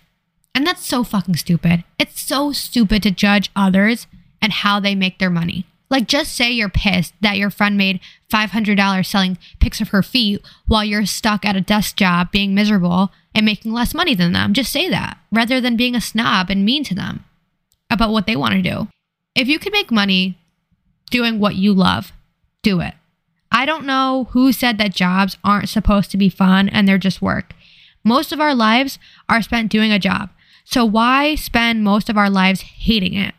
And 0.55 0.65
that's 0.65 0.85
so 0.85 1.03
fucking 1.03 1.35
stupid. 1.35 1.83
It's 1.99 2.21
so 2.21 2.53
stupid 2.53 3.03
to 3.03 3.11
judge 3.11 3.51
others 3.53 4.07
and 4.41 4.51
how 4.51 4.79
they 4.79 4.95
make 4.95 5.19
their 5.19 5.29
money. 5.29 5.65
Like, 5.89 6.07
just 6.07 6.35
say 6.35 6.51
you're 6.51 6.69
pissed 6.69 7.13
that 7.21 7.37
your 7.37 7.49
friend 7.49 7.75
made 7.75 7.99
$500 8.31 9.05
selling 9.05 9.37
pics 9.59 9.81
of 9.81 9.89
her 9.89 10.03
feet 10.03 10.41
while 10.67 10.83
you're 10.83 11.05
stuck 11.05 11.45
at 11.45 11.55
a 11.55 11.61
desk 11.61 11.95
job 11.95 12.31
being 12.31 12.53
miserable 12.53 13.11
and 13.33 13.45
making 13.45 13.73
less 13.73 13.95
money 13.95 14.13
than 14.13 14.33
them. 14.33 14.53
Just 14.53 14.71
say 14.71 14.87
that 14.89 15.17
rather 15.31 15.59
than 15.59 15.75
being 15.75 15.95
a 15.95 16.01
snob 16.01 16.49
and 16.49 16.63
mean 16.63 16.83
to 16.83 16.93
them 16.93 17.25
about 17.89 18.11
what 18.11 18.27
they 18.27 18.35
want 18.35 18.53
to 18.53 18.61
do. 18.61 18.87
If 19.33 19.47
you 19.47 19.57
can 19.57 19.71
make 19.71 19.91
money 19.91 20.37
doing 21.09 21.39
what 21.39 21.55
you 21.55 21.73
love, 21.73 22.11
do 22.61 22.81
it. 22.81 22.93
I 23.51 23.65
don't 23.65 23.85
know 23.85 24.27
who 24.31 24.51
said 24.51 24.77
that 24.77 24.93
jobs 24.93 25.37
aren't 25.43 25.69
supposed 25.69 26.11
to 26.11 26.17
be 26.17 26.29
fun 26.29 26.69
and 26.69 26.87
they're 26.87 26.99
just 26.99 27.21
work. 27.21 27.53
Most 28.03 28.31
of 28.31 28.39
our 28.39 28.53
lives 28.53 28.99
are 29.27 29.41
spent 29.41 29.71
doing 29.71 29.91
a 29.91 29.99
job. 29.99 30.29
So 30.65 30.85
why 30.85 31.33
spend 31.33 31.83
most 31.83 32.09
of 32.09 32.17
our 32.17 32.29
lives 32.29 32.61
hating 32.61 33.15
it? 33.15 33.33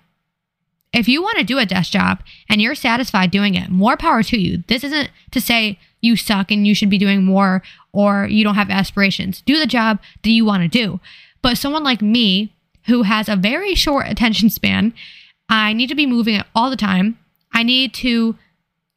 If 0.92 1.08
you 1.08 1.22
want 1.22 1.38
to 1.38 1.44
do 1.44 1.58
a 1.58 1.66
desk 1.66 1.92
job 1.92 2.22
and 2.48 2.60
you're 2.60 2.74
satisfied 2.74 3.30
doing 3.30 3.54
it, 3.54 3.70
more 3.70 3.96
power 3.96 4.22
to 4.24 4.38
you. 4.38 4.64
This 4.66 4.82
isn't 4.84 5.10
to 5.30 5.40
say 5.40 5.78
you 6.00 6.16
suck 6.16 6.50
and 6.50 6.66
you 6.66 6.74
should 6.74 6.90
be 6.90 6.98
doing 6.98 7.24
more 7.24 7.62
or 7.92 8.26
you 8.26 8.42
don't 8.42 8.56
have 8.56 8.70
aspirations. 8.70 9.42
Do 9.42 9.58
the 9.58 9.66
job 9.66 10.00
that 10.22 10.30
you 10.30 10.44
want 10.44 10.62
to 10.62 10.68
do. 10.68 11.00
But 11.42 11.58
someone 11.58 11.84
like 11.84 12.02
me, 12.02 12.52
who 12.86 13.02
has 13.02 13.28
a 13.28 13.36
very 13.36 13.74
short 13.74 14.08
attention 14.08 14.50
span, 14.50 14.92
I 15.48 15.72
need 15.72 15.88
to 15.88 15.94
be 15.94 16.06
moving 16.06 16.42
all 16.54 16.70
the 16.70 16.76
time. 16.76 17.18
I 17.52 17.62
need 17.62 17.94
to 17.94 18.36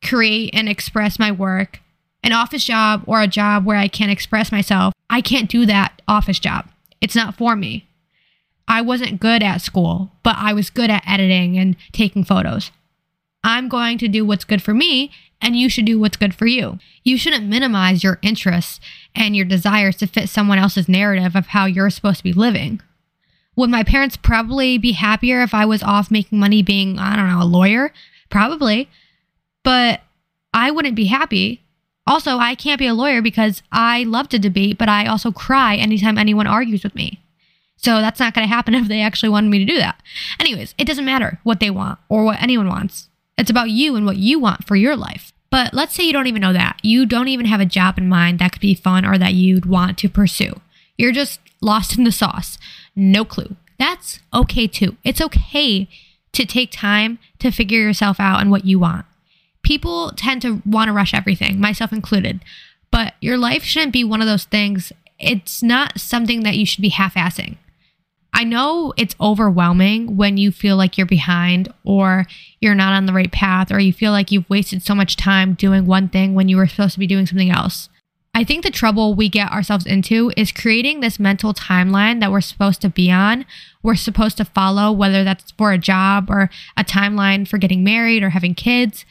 create 0.03 0.51
and 0.53 0.67
express 0.67 1.19
my 1.19 1.31
work 1.31 1.79
an 2.23 2.31
office 2.31 2.63
job 2.63 3.03
or 3.05 3.21
a 3.21 3.27
job 3.27 3.65
where 3.65 3.77
I 3.77 3.87
can't 3.87 4.11
express 4.11 4.51
myself, 4.51 4.93
I 5.09 5.21
can't 5.21 5.49
do 5.49 5.65
that 5.65 6.01
office 6.07 6.39
job. 6.39 6.69
It's 7.01 7.15
not 7.15 7.35
for 7.35 7.55
me. 7.55 7.85
I 8.67 8.81
wasn't 8.81 9.19
good 9.19 9.43
at 9.43 9.61
school, 9.61 10.11
but 10.23 10.35
I 10.37 10.53
was 10.53 10.69
good 10.69 10.89
at 10.89 11.03
editing 11.07 11.57
and 11.57 11.75
taking 11.91 12.23
photos. 12.23 12.71
I'm 13.43 13.67
going 13.67 13.97
to 13.97 14.07
do 14.07 14.25
what's 14.25 14.45
good 14.45 14.61
for 14.61 14.73
me, 14.73 15.11
and 15.41 15.55
you 15.55 15.67
should 15.67 15.85
do 15.85 15.99
what's 15.99 16.17
good 16.17 16.33
for 16.33 16.45
you. 16.45 16.79
You 17.03 17.17
shouldn't 17.17 17.45
minimize 17.45 18.03
your 18.03 18.19
interests 18.21 18.79
and 19.13 19.35
your 19.35 19.45
desires 19.45 19.97
to 19.97 20.07
fit 20.07 20.29
someone 20.29 20.57
else's 20.57 20.87
narrative 20.87 21.35
of 21.35 21.47
how 21.47 21.65
you're 21.65 21.89
supposed 21.89 22.19
to 22.19 22.23
be 22.23 22.31
living. 22.33 22.79
Would 23.55 23.69
my 23.69 23.83
parents 23.83 24.17
probably 24.17 24.77
be 24.77 24.93
happier 24.93 25.41
if 25.41 25.53
I 25.53 25.65
was 25.65 25.83
off 25.83 26.09
making 26.09 26.39
money 26.39 26.63
being, 26.63 26.97
I 26.97 27.15
don't 27.15 27.29
know, 27.29 27.43
a 27.43 27.45
lawyer? 27.45 27.93
Probably. 28.29 28.89
But 29.63 30.01
I 30.53 30.71
wouldn't 30.71 30.95
be 30.95 31.05
happy. 31.05 31.61
Also, 32.07 32.37
I 32.37 32.55
can't 32.55 32.79
be 32.79 32.87
a 32.87 32.93
lawyer 32.93 33.21
because 33.21 33.61
I 33.71 34.03
love 34.03 34.29
to 34.29 34.39
debate, 34.39 34.77
but 34.77 34.89
I 34.89 35.05
also 35.05 35.31
cry 35.31 35.75
anytime 35.75 36.17
anyone 36.17 36.47
argues 36.47 36.83
with 36.83 36.95
me. 36.95 37.22
So 37.83 37.99
that's 37.99 38.19
not 38.19 38.33
going 38.33 38.47
to 38.47 38.53
happen 38.53 38.73
if 38.75 38.87
they 38.87 39.01
actually 39.01 39.29
wanted 39.29 39.49
me 39.49 39.59
to 39.59 39.65
do 39.65 39.77
that. 39.77 40.01
Anyways, 40.39 40.73
it 40.77 40.85
doesn't 40.85 41.05
matter 41.05 41.39
what 41.43 41.59
they 41.59 41.69
want 41.69 41.99
or 42.09 42.23
what 42.23 42.41
anyone 42.41 42.69
wants. 42.69 43.09
It's 43.37 43.49
about 43.49 43.69
you 43.69 43.95
and 43.95 44.05
what 44.05 44.17
you 44.17 44.39
want 44.39 44.65
for 44.65 44.75
your 44.75 44.95
life. 44.95 45.33
But 45.49 45.73
let's 45.73 45.93
say 45.93 46.03
you 46.03 46.13
don't 46.13 46.27
even 46.27 46.41
know 46.41 46.53
that. 46.53 46.79
You 46.81 47.05
don't 47.05 47.27
even 47.27 47.45
have 47.45 47.59
a 47.59 47.65
job 47.65 47.97
in 47.97 48.09
mind 48.09 48.39
that 48.39 48.53
could 48.53 48.61
be 48.61 48.73
fun 48.73 49.05
or 49.05 49.17
that 49.17 49.33
you'd 49.33 49.65
want 49.65 49.97
to 49.99 50.09
pursue. 50.09 50.61
You're 50.97 51.11
just 51.11 51.39
lost 51.61 51.97
in 51.97 52.05
the 52.05 52.11
sauce. 52.11 52.57
No 52.95 53.23
clue. 53.23 53.55
That's 53.77 54.19
okay 54.33 54.65
too. 54.67 54.97
It's 55.03 55.21
okay 55.21 55.87
to 56.31 56.45
take 56.45 56.71
time 56.71 57.19
to 57.39 57.51
figure 57.51 57.79
yourself 57.79 58.19
out 58.19 58.41
and 58.41 58.49
what 58.49 58.65
you 58.65 58.79
want. 58.79 59.05
People 59.61 60.11
tend 60.15 60.41
to 60.41 60.61
want 60.65 60.89
to 60.89 60.93
rush 60.93 61.13
everything, 61.13 61.59
myself 61.59 61.93
included. 61.93 62.43
But 62.91 63.13
your 63.21 63.37
life 63.37 63.63
shouldn't 63.63 63.93
be 63.93 64.03
one 64.03 64.21
of 64.21 64.27
those 64.27 64.45
things. 64.45 64.91
It's 65.19 65.63
not 65.63 65.99
something 65.99 66.43
that 66.43 66.57
you 66.57 66.65
should 66.65 66.81
be 66.81 66.89
half 66.89 67.15
assing. 67.15 67.57
I 68.33 68.43
know 68.43 68.93
it's 68.97 69.15
overwhelming 69.21 70.17
when 70.17 70.37
you 70.37 70.51
feel 70.51 70.75
like 70.75 70.97
you're 70.97 71.05
behind 71.05 71.71
or 71.83 72.25
you're 72.59 72.73
not 72.73 72.93
on 72.93 73.05
the 73.05 73.13
right 73.13 73.31
path 73.31 73.71
or 73.71 73.79
you 73.79 73.93
feel 73.93 74.11
like 74.11 74.31
you've 74.31 74.49
wasted 74.49 74.81
so 74.81 74.95
much 74.95 75.15
time 75.15 75.53
doing 75.53 75.85
one 75.85 76.09
thing 76.09 76.33
when 76.33 76.49
you 76.49 76.57
were 76.57 76.67
supposed 76.67 76.93
to 76.93 76.99
be 76.99 77.07
doing 77.07 77.27
something 77.27 77.51
else. 77.51 77.89
I 78.35 78.43
think 78.43 78.63
the 78.63 78.71
trouble 78.71 79.13
we 79.13 79.29
get 79.29 79.51
ourselves 79.51 79.85
into 79.85 80.31
is 80.35 80.51
creating 80.51 80.99
this 80.99 81.19
mental 81.19 81.53
timeline 81.53 82.19
that 82.19 82.31
we're 82.31 82.41
supposed 82.41 82.81
to 82.81 82.89
be 82.89 83.11
on. 83.11 83.45
We're 83.83 83.95
supposed 83.95 84.37
to 84.37 84.45
follow, 84.45 84.91
whether 84.91 85.23
that's 85.23 85.51
for 85.51 85.71
a 85.71 85.77
job 85.77 86.31
or 86.31 86.49
a 86.75 86.83
timeline 86.83 87.47
for 87.47 87.59
getting 87.59 87.83
married 87.83 88.23
or 88.23 88.31
having 88.31 88.55
kids. 88.55 89.05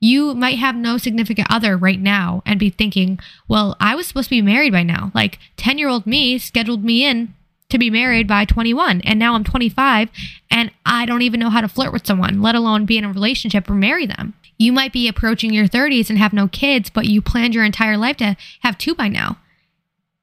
You 0.00 0.34
might 0.34 0.58
have 0.58 0.74
no 0.74 0.96
significant 0.96 1.48
other 1.50 1.76
right 1.76 2.00
now 2.00 2.42
and 2.46 2.58
be 2.58 2.70
thinking, 2.70 3.18
well, 3.46 3.76
I 3.78 3.94
was 3.94 4.06
supposed 4.06 4.30
to 4.30 4.36
be 4.36 4.42
married 4.42 4.72
by 4.72 4.82
now. 4.82 5.12
Like 5.14 5.38
10 5.58 5.76
year 5.76 5.88
old 5.88 6.06
me 6.06 6.38
scheduled 6.38 6.82
me 6.82 7.04
in 7.04 7.34
to 7.72 7.78
be 7.78 7.90
married 7.90 8.28
by 8.28 8.44
21 8.44 9.00
and 9.00 9.18
now 9.18 9.34
I'm 9.34 9.44
25 9.44 10.10
and 10.50 10.70
I 10.86 11.06
don't 11.06 11.22
even 11.22 11.40
know 11.40 11.50
how 11.50 11.60
to 11.60 11.68
flirt 11.68 11.92
with 11.92 12.06
someone, 12.06 12.40
let 12.40 12.54
alone 12.54 12.86
be 12.86 12.98
in 12.98 13.04
a 13.04 13.12
relationship 13.12 13.68
or 13.68 13.74
marry 13.74 14.06
them. 14.06 14.34
You 14.58 14.72
might 14.72 14.92
be 14.92 15.08
approaching 15.08 15.52
your 15.52 15.66
30s 15.66 16.08
and 16.08 16.18
have 16.18 16.32
no 16.32 16.46
kids, 16.46 16.90
but 16.90 17.06
you 17.06 17.20
planned 17.20 17.54
your 17.54 17.64
entire 17.64 17.96
life 17.96 18.18
to 18.18 18.36
have 18.60 18.78
two 18.78 18.94
by 18.94 19.08
now. 19.08 19.38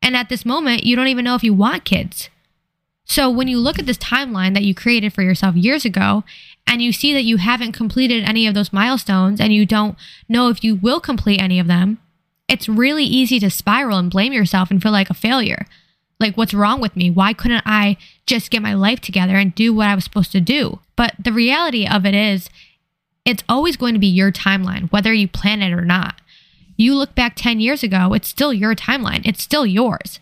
And 0.01 0.15
at 0.15 0.29
this 0.29 0.46
moment, 0.46 0.86
you 0.86 0.96
don't 0.96 1.08
even 1.08 1.25
know 1.25 1.36
if 1.36 1.44
you 1.44 1.53
want 1.53 1.84
kids. 1.84 2.29
So 3.03 3.29
when 3.29 3.48
you 3.48 3.58
look 3.58 3.79
at 3.79 3.88
this 3.88 3.98
timeline 3.98 4.53
that 4.53 4.63
you 4.63 4.75
created 4.75 5.12
for 5.13 5.24
yourself 5.24 5.56
years 5.56 5.84
ago 5.84 6.24
and 6.68 6.82
you 6.82 6.94
see 6.94 7.12
that 7.13 7.24
you 7.24 7.38
haven't 7.38 7.72
completed 7.72 8.24
any 8.24 8.46
of 8.46 8.53
those 8.53 8.72
milestones 8.72 9.41
and 9.41 9.51
you 9.51 9.65
don't 9.65 9.98
know 10.29 10.50
if 10.50 10.63
you 10.63 10.75
will 10.75 11.00
complete 11.00 11.41
any 11.41 11.60
of 11.60 11.65
them, 11.65 11.98
it's 12.48 12.70
really 12.70 13.03
easy 13.03 13.39
to 13.39 13.50
spiral 13.50 13.98
and 13.98 14.12
blame 14.12 14.32
yourself 14.32 14.70
and 14.70 14.82
feel 14.82 14.91
like 14.91 15.10
a 15.10 15.15
failure. 15.15 15.65
Like, 16.20 16.36
what's 16.36 16.54
wrong 16.54 16.82
with 16.82 16.96
me? 16.96 17.10
Why 17.10 17.34
couldn't 17.34 17.64
I 17.66 17.98
just 18.26 18.52
get 18.52 18.62
my 18.62 18.74
life 18.74 19.00
together 19.00 19.36
and 19.38 19.56
do 19.56 19.74
what 19.74 19.88
I 19.88 19.96
was 19.96 20.04
supposed 20.04 20.32
to 20.34 20.42
do? 20.42 20.80
But 20.96 21.14
the 21.18 21.32
reality 21.32 21.88
of 21.88 22.06
it 22.06 22.14
is, 22.14 22.50
it's 23.26 23.44
always 23.48 23.78
going 23.78 23.94
to 23.94 24.00
be 24.00 24.08
your 24.08 24.32
timeline, 24.32 24.92
whether 24.92 25.14
you 25.14 25.28
plan 25.28 25.62
it 25.62 25.72
or 25.72 25.86
not. 25.86 26.20
You 26.76 26.96
look 26.96 27.16
back 27.16 27.34
10 27.36 27.60
years 27.60 27.84
ago, 27.84 28.14
it's 28.14 28.28
still 28.28 28.54
your 28.54 28.76
timeline, 28.76 29.22
it's 29.26 29.44
still 29.44 29.66
yours. 29.66 30.20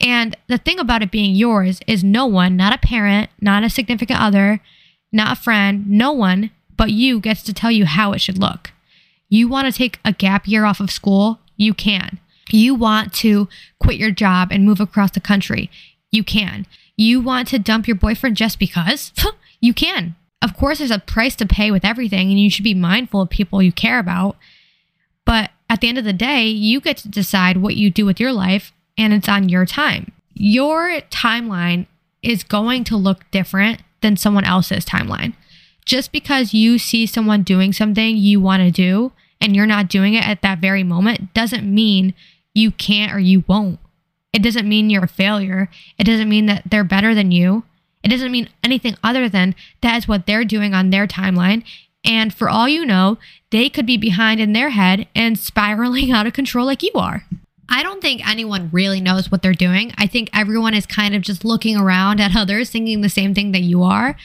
And 0.00 0.36
the 0.48 0.58
thing 0.58 0.78
about 0.78 1.02
it 1.02 1.10
being 1.10 1.34
yours 1.34 1.80
is 1.86 2.02
no 2.02 2.26
one, 2.26 2.56
not 2.56 2.74
a 2.74 2.78
parent, 2.78 3.30
not 3.40 3.62
a 3.62 3.70
significant 3.70 4.20
other, 4.20 4.60
not 5.12 5.36
a 5.36 5.40
friend, 5.40 5.88
no 5.88 6.12
one 6.12 6.50
but 6.80 6.92
you 6.92 7.20
gets 7.20 7.42
to 7.42 7.52
tell 7.52 7.70
you 7.70 7.84
how 7.84 8.12
it 8.12 8.22
should 8.22 8.38
look. 8.38 8.70
You 9.28 9.48
want 9.48 9.66
to 9.66 9.78
take 9.78 9.98
a 10.02 10.14
gap 10.14 10.48
year 10.48 10.64
off 10.64 10.80
of 10.80 10.90
school? 10.90 11.38
You 11.58 11.74
can. 11.74 12.18
You 12.52 12.74
want 12.74 13.12
to 13.14 13.48
quit 13.78 13.96
your 13.96 14.10
job 14.10 14.48
and 14.50 14.64
move 14.64 14.80
across 14.80 15.12
the 15.12 15.20
country? 15.20 15.70
You 16.10 16.24
can. 16.24 16.66
You 16.96 17.20
want 17.20 17.48
to 17.48 17.58
dump 17.58 17.86
your 17.86 17.96
boyfriend 17.96 18.36
just 18.36 18.58
because? 18.58 19.12
you 19.60 19.72
can. 19.72 20.16
Of 20.42 20.56
course, 20.56 20.78
there's 20.78 20.90
a 20.90 20.98
price 20.98 21.36
to 21.36 21.46
pay 21.46 21.70
with 21.70 21.84
everything, 21.84 22.30
and 22.30 22.40
you 22.40 22.50
should 22.50 22.64
be 22.64 22.74
mindful 22.74 23.22
of 23.22 23.30
people 23.30 23.62
you 23.62 23.72
care 23.72 23.98
about. 23.98 24.36
But 25.24 25.50
at 25.68 25.80
the 25.80 25.88
end 25.88 25.98
of 25.98 26.04
the 26.04 26.12
day, 26.12 26.46
you 26.46 26.80
get 26.80 26.96
to 26.98 27.08
decide 27.08 27.58
what 27.58 27.76
you 27.76 27.90
do 27.90 28.06
with 28.06 28.18
your 28.18 28.32
life, 28.32 28.72
and 28.96 29.12
it's 29.12 29.28
on 29.28 29.48
your 29.48 29.66
time. 29.66 30.12
Your 30.34 31.00
timeline 31.10 31.86
is 32.22 32.42
going 32.42 32.84
to 32.84 32.96
look 32.96 33.30
different 33.30 33.82
than 34.00 34.16
someone 34.16 34.44
else's 34.44 34.84
timeline. 34.84 35.34
Just 35.84 36.12
because 36.12 36.54
you 36.54 36.78
see 36.78 37.06
someone 37.06 37.42
doing 37.42 37.72
something 37.72 38.16
you 38.16 38.40
want 38.40 38.62
to 38.62 38.70
do 38.70 39.12
and 39.40 39.56
you're 39.56 39.66
not 39.66 39.88
doing 39.88 40.14
it 40.14 40.26
at 40.26 40.42
that 40.42 40.58
very 40.58 40.82
moment 40.82 41.32
doesn't 41.34 41.64
mean 41.64 42.14
you 42.54 42.70
can't 42.70 43.12
or 43.12 43.18
you 43.18 43.44
won't. 43.46 43.78
It 44.32 44.42
doesn't 44.42 44.68
mean 44.68 44.90
you're 44.90 45.04
a 45.04 45.08
failure. 45.08 45.68
It 45.98 46.04
doesn't 46.04 46.28
mean 46.28 46.46
that 46.46 46.62
they're 46.70 46.84
better 46.84 47.14
than 47.14 47.30
you. 47.30 47.64
It 48.02 48.08
doesn't 48.08 48.32
mean 48.32 48.48
anything 48.64 48.96
other 49.02 49.28
than 49.28 49.54
that 49.82 49.98
is 49.98 50.08
what 50.08 50.26
they're 50.26 50.44
doing 50.44 50.72
on 50.72 50.90
their 50.90 51.06
timeline. 51.06 51.64
And 52.04 52.32
for 52.32 52.48
all 52.48 52.68
you 52.68 52.86
know, 52.86 53.18
they 53.50 53.68
could 53.68 53.86
be 53.86 53.96
behind 53.96 54.40
in 54.40 54.52
their 54.52 54.70
head 54.70 55.06
and 55.14 55.38
spiraling 55.38 56.10
out 56.12 56.26
of 56.26 56.32
control 56.32 56.66
like 56.66 56.82
you 56.82 56.92
are. 56.94 57.26
I 57.68 57.82
don't 57.82 58.02
think 58.02 58.26
anyone 58.26 58.70
really 58.72 59.00
knows 59.00 59.30
what 59.30 59.42
they're 59.42 59.52
doing. 59.52 59.92
I 59.96 60.06
think 60.06 60.28
everyone 60.32 60.74
is 60.74 60.86
kind 60.86 61.14
of 61.14 61.22
just 61.22 61.44
looking 61.44 61.76
around 61.76 62.20
at 62.20 62.34
others, 62.36 62.70
thinking 62.70 63.00
the 63.00 63.08
same 63.08 63.34
thing 63.34 63.52
that 63.52 63.62
you 63.62 63.82
are. 63.82 64.16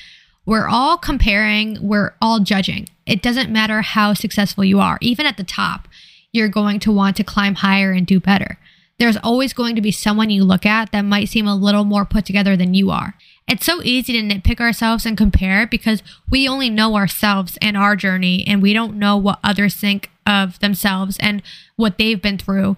We're 0.46 0.68
all 0.68 0.98
comparing, 0.98 1.78
we're 1.82 2.14
all 2.22 2.40
judging. 2.40 2.88
It 3.06 3.22
doesn't 3.22 3.52
matter 3.52 3.82
how 3.82 4.14
successful 4.14 4.64
you 4.64 4.80
are, 4.80 4.98
even 5.02 5.26
at 5.26 5.38
the 5.38 5.44
top 5.44 5.88
you're 6.36 6.50
going 6.50 6.80
to 6.82 6.92
want 6.92 7.16
to 7.16 7.24
climb 7.24 7.56
higher 7.56 7.92
and 7.92 8.06
do 8.06 8.20
better. 8.20 8.60
There's 9.00 9.18
always 9.18 9.54
going 9.54 9.76
to 9.76 9.82
be 9.82 9.92
someone 9.92 10.30
you 10.30 10.44
look 10.44 10.66
at 10.66 10.92
that 10.92 11.02
might 11.02 11.30
seem 11.30 11.48
a 11.48 11.56
little 11.56 11.84
more 11.84 12.06
put 12.06 12.26
together 12.26 12.56
than 12.56 12.74
you 12.74 12.92
are. 12.92 13.16
It's 13.48 13.66
so 13.66 13.82
easy 13.84 14.14
to 14.14 14.22
nitpick 14.22 14.60
ourselves 14.60 15.06
and 15.06 15.18
compare 15.18 15.66
because 15.66 16.04
we 16.30 16.48
only 16.48 16.70
know 16.70 16.96
ourselves 16.96 17.58
and 17.62 17.78
our 17.78 17.96
journey, 17.96 18.44
and 18.48 18.62
we 18.62 18.74
don't 18.74 18.98
know 18.98 19.18
what 19.18 19.40
others 19.44 19.76
think 19.76 20.10
of 20.26 20.60
themselves 20.60 21.18
and 21.20 21.42
what 21.76 21.98
they've 21.98 22.22
been 22.22 22.38
through, 22.38 22.76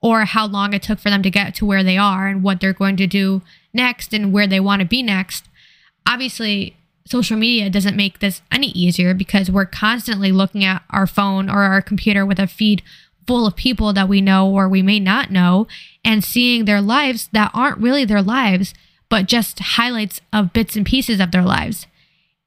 or 0.00 0.24
how 0.24 0.46
long 0.46 0.72
it 0.72 0.82
took 0.82 0.98
for 0.98 1.10
them 1.10 1.22
to 1.22 1.30
get 1.30 1.54
to 1.56 1.66
where 1.66 1.84
they 1.84 1.98
are 1.98 2.26
and 2.26 2.42
what 2.42 2.60
they're 2.60 2.72
going 2.72 2.96
to 2.96 3.06
do 3.06 3.42
next 3.74 4.12
and 4.12 4.32
where 4.32 4.46
they 4.46 4.60
want 4.60 4.80
to 4.80 4.86
be 4.86 5.02
next. 5.02 5.48
Obviously, 6.06 6.76
social 7.06 7.36
media 7.36 7.70
doesn't 7.70 7.96
make 7.96 8.18
this 8.18 8.42
any 8.50 8.68
easier 8.68 9.14
because 9.14 9.50
we're 9.50 9.64
constantly 9.64 10.32
looking 10.32 10.64
at 10.64 10.82
our 10.90 11.06
phone 11.06 11.48
or 11.48 11.62
our 11.62 11.80
computer 11.80 12.26
with 12.26 12.38
a 12.38 12.46
feed 12.46 12.82
full 13.26 13.46
of 13.46 13.56
people 13.56 13.92
that 13.92 14.08
we 14.08 14.20
know 14.20 14.48
or 14.48 14.68
we 14.68 14.82
may 14.82 15.00
not 15.00 15.30
know 15.30 15.66
and 16.04 16.22
seeing 16.22 16.64
their 16.64 16.80
lives 16.80 17.28
that 17.32 17.50
aren't 17.54 17.78
really 17.78 18.04
their 18.04 18.22
lives, 18.22 18.74
but 19.08 19.26
just 19.26 19.58
highlights 19.58 20.20
of 20.32 20.52
bits 20.52 20.76
and 20.76 20.84
pieces 20.84 21.20
of 21.20 21.30
their 21.30 21.42
lives. 21.42 21.86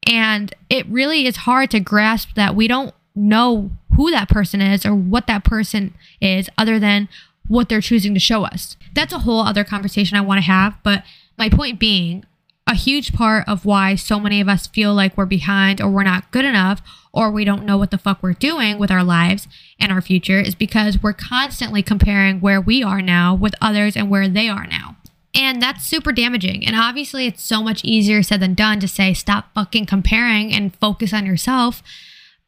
And 0.07 0.53
it 0.69 0.85
really 0.87 1.25
is 1.25 1.37
hard 1.37 1.71
to 1.71 1.79
grasp 1.79 2.35
that 2.35 2.55
we 2.55 2.67
don't 2.67 2.93
know 3.15 3.71
who 3.95 4.11
that 4.11 4.29
person 4.29 4.61
is 4.61 4.85
or 4.85 4.95
what 4.95 5.27
that 5.27 5.43
person 5.43 5.93
is 6.21 6.49
other 6.57 6.79
than 6.79 7.09
what 7.47 7.67
they're 7.67 7.81
choosing 7.81 8.13
to 8.13 8.19
show 8.19 8.43
us. 8.43 8.77
That's 8.93 9.13
a 9.13 9.19
whole 9.19 9.41
other 9.41 9.63
conversation 9.63 10.17
I 10.17 10.21
want 10.21 10.37
to 10.37 10.51
have. 10.51 10.75
But 10.83 11.03
my 11.37 11.49
point 11.49 11.79
being, 11.79 12.23
a 12.69 12.75
huge 12.75 13.13
part 13.13 13.47
of 13.47 13.65
why 13.65 13.95
so 13.95 14.19
many 14.19 14.39
of 14.39 14.47
us 14.47 14.67
feel 14.67 14.93
like 14.93 15.17
we're 15.17 15.25
behind 15.25 15.81
or 15.81 15.89
we're 15.89 16.03
not 16.03 16.29
good 16.29 16.45
enough 16.45 16.83
or 17.11 17.31
we 17.31 17.43
don't 17.43 17.65
know 17.65 17.77
what 17.77 17.89
the 17.89 17.97
fuck 17.97 18.21
we're 18.21 18.33
doing 18.33 18.77
with 18.77 18.91
our 18.91 19.03
lives 19.03 19.47
and 19.79 19.91
our 19.91 20.01
future 20.01 20.39
is 20.39 20.53
because 20.53 21.01
we're 21.01 21.11
constantly 21.11 21.81
comparing 21.81 22.39
where 22.39 22.61
we 22.61 22.83
are 22.83 23.01
now 23.01 23.33
with 23.33 23.55
others 23.59 23.97
and 23.97 24.11
where 24.11 24.27
they 24.27 24.47
are 24.47 24.67
now. 24.67 24.95
And 25.33 25.59
that's 25.59 25.83
super 25.83 26.11
damaging. 26.11 26.65
And 26.65 26.75
obviously, 26.75 27.25
it's 27.25 27.41
so 27.41 27.63
much 27.63 27.83
easier 27.83 28.21
said 28.21 28.39
than 28.39 28.53
done 28.53 28.79
to 28.81 28.88
say, 28.88 29.15
stop 29.15 29.51
fucking 29.55 29.88
comparing 29.88 30.53
and 30.53 30.75
focus 30.75 31.11
on 31.11 31.25
yourself. 31.25 31.81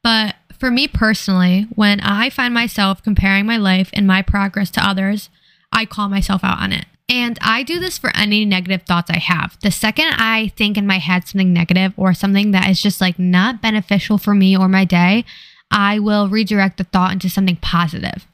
But 0.03 0.35
for 0.59 0.69
me 0.69 0.87
personally, 0.87 1.67
when 1.73 1.99
I 1.99 2.29
find 2.29 2.53
myself 2.53 3.01
comparing 3.01 3.47
my 3.47 3.57
life 3.57 3.89
and 3.93 4.05
my 4.05 4.21
progress 4.21 4.69
to 4.71 4.87
others, 4.87 5.29
I 5.71 5.85
call 5.85 6.09
myself 6.09 6.43
out 6.43 6.59
on 6.59 6.73
it. 6.73 6.85
And 7.11 7.37
I 7.41 7.63
do 7.63 7.77
this 7.77 7.97
for 7.97 8.15
any 8.15 8.45
negative 8.45 8.83
thoughts 8.83 9.09
I 9.09 9.17
have. 9.17 9.57
The 9.61 9.69
second 9.69 10.13
I 10.15 10.53
think 10.55 10.77
in 10.77 10.87
my 10.87 10.97
head 10.97 11.27
something 11.27 11.51
negative 11.51 11.91
or 11.97 12.13
something 12.13 12.51
that 12.51 12.69
is 12.69 12.81
just 12.81 13.01
like 13.01 13.19
not 13.19 13.61
beneficial 13.61 14.17
for 14.17 14.33
me 14.33 14.57
or 14.57 14.69
my 14.69 14.85
day, 14.85 15.25
I 15.69 15.99
will 15.99 16.29
redirect 16.29 16.77
the 16.77 16.85
thought 16.85 17.11
into 17.11 17.29
something 17.29 17.57
positive. 17.57 18.25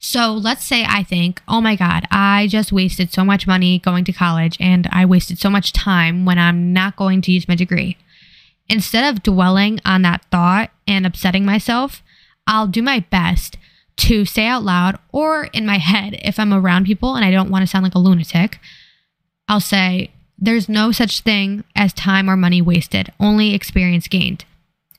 So 0.00 0.32
let's 0.32 0.64
say 0.64 0.84
I 0.84 1.04
think, 1.04 1.40
oh 1.46 1.60
my 1.60 1.76
God, 1.76 2.08
I 2.10 2.48
just 2.48 2.72
wasted 2.72 3.12
so 3.12 3.24
much 3.24 3.46
money 3.46 3.78
going 3.78 4.04
to 4.06 4.12
college 4.12 4.56
and 4.58 4.88
I 4.90 5.06
wasted 5.06 5.38
so 5.38 5.48
much 5.48 5.72
time 5.72 6.24
when 6.24 6.36
I'm 6.36 6.72
not 6.72 6.96
going 6.96 7.22
to 7.22 7.32
use 7.32 7.46
my 7.46 7.54
degree. 7.54 7.96
Instead 8.68 9.08
of 9.08 9.22
dwelling 9.22 9.78
on 9.84 10.02
that 10.02 10.24
thought 10.32 10.70
and 10.88 11.06
upsetting 11.06 11.44
myself, 11.44 12.02
I'll 12.44 12.66
do 12.66 12.82
my 12.82 12.98
best 13.08 13.56
to 13.96 14.24
say 14.24 14.46
out 14.46 14.62
loud 14.62 14.98
or 15.12 15.44
in 15.46 15.66
my 15.66 15.78
head 15.78 16.18
if 16.22 16.38
I'm 16.38 16.52
around 16.52 16.86
people 16.86 17.14
and 17.14 17.24
I 17.24 17.30
don't 17.30 17.50
want 17.50 17.62
to 17.62 17.66
sound 17.66 17.82
like 17.82 17.94
a 17.94 17.98
lunatic. 17.98 18.58
I'll 19.48 19.60
say, 19.60 20.10
there's 20.38 20.68
no 20.68 20.92
such 20.92 21.20
thing 21.20 21.64
as 21.74 21.92
time 21.92 22.28
or 22.28 22.36
money 22.36 22.60
wasted, 22.60 23.12
only 23.18 23.54
experience 23.54 24.08
gained. 24.08 24.44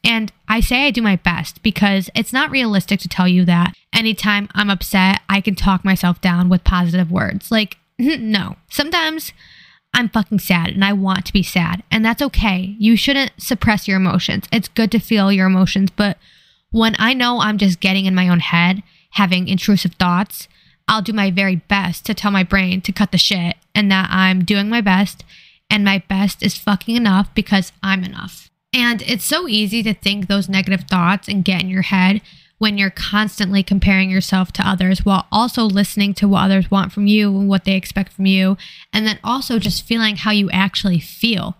And 0.04 0.32
I 0.48 0.62
say 0.62 0.88
I 0.88 0.92
do 0.92 1.02
my 1.02 1.18
best 1.18 1.62
because 1.62 2.10
it's 2.16 2.34
not 2.34 2.50
realistic 2.50 3.00
to 3.02 3.10
tell 3.10 3.28
you 3.28 3.46
that 3.46 3.76
anytime 3.94 4.48
I'm 4.54 4.70
upset, 4.70 5.22
I 5.30 5.42
can 5.42 5.56
talk 5.56 5.84
myself 5.84 6.22
down 6.22 6.50
with 6.50 6.64
positive 6.64 7.12
words. 7.12 7.52
Like, 7.52 7.78
no. 8.00 8.56
Sometimes 8.70 9.34
I'm 9.94 10.10
fucking 10.10 10.40
sad 10.40 10.70
and 10.70 10.86
I 10.86 10.94
want 10.94 11.26
to 11.26 11.34
be 11.34 11.44
sad, 11.44 11.84
and 11.92 12.06
that's 12.06 12.22
okay. 12.22 12.76
You 12.80 12.96
shouldn't 12.96 13.32
suppress 13.38 13.88
your 13.88 13.98
emotions. 13.98 14.46
It's 14.52 14.68
good 14.68 14.92
to 14.92 15.00
feel 15.00 15.32
your 15.32 15.48
emotions, 15.48 15.90
but 15.90 16.18
when 16.72 16.96
I 17.00 17.14
know 17.14 17.40
I'm 17.40 17.58
just 17.58 17.80
getting 17.80 18.06
in 18.06 18.16
my 18.16 18.30
own 18.30 18.40
head, 18.40 18.84
having 19.12 19.48
intrusive 19.48 19.94
thoughts, 19.94 20.48
I'll 20.88 21.02
do 21.02 21.14
my 21.14 21.32
very 21.32 21.58
best 21.58 22.06
to 22.06 22.14
tell 22.14 22.32
my 22.32 22.44
brain 22.44 22.82
to 22.82 22.92
cut 22.92 23.12
the 23.12 23.18
shit 23.18 23.58
and 23.76 23.92
that 23.92 24.10
I'm 24.10 24.46
doing 24.46 24.70
my 24.70 24.82
best 24.82 25.24
and 25.70 25.84
my 25.84 26.04
best 26.08 26.42
is 26.44 26.58
fucking 26.58 26.96
enough 26.96 27.34
because 27.36 27.72
I'm 27.84 28.04
enough. 28.04 28.50
And 28.74 29.02
it's 29.02 29.26
so 29.26 29.48
easy 29.48 29.84
to 29.84 29.94
think 29.94 30.28
those 30.28 30.50
negative 30.50 30.86
thoughts 30.90 31.28
and 31.28 31.44
get 31.44 31.62
in 31.62 31.70
your 31.70 31.84
head 31.84 32.22
when 32.58 32.78
you're 32.78 32.90
constantly 32.90 33.62
comparing 33.64 34.10
yourself 34.10 34.52
to 34.52 34.68
others 34.68 35.06
while 35.06 35.28
also 35.32 35.64
listening 35.64 36.14
to 36.16 36.28
what 36.28 36.44
others 36.44 36.72
want 36.72 36.92
from 36.92 37.08
you 37.08 37.30
and 37.38 37.48
what 37.48 37.66
they 37.66 37.76
expect 37.76 38.14
from 38.14 38.26
you, 38.26 38.58
and 38.92 39.06
then 39.06 39.20
also 39.24 39.60
just 39.60 39.86
feeling 39.86 40.16
how 40.16 40.32
you 40.32 40.50
actually 40.50 41.00
feel. 41.00 41.56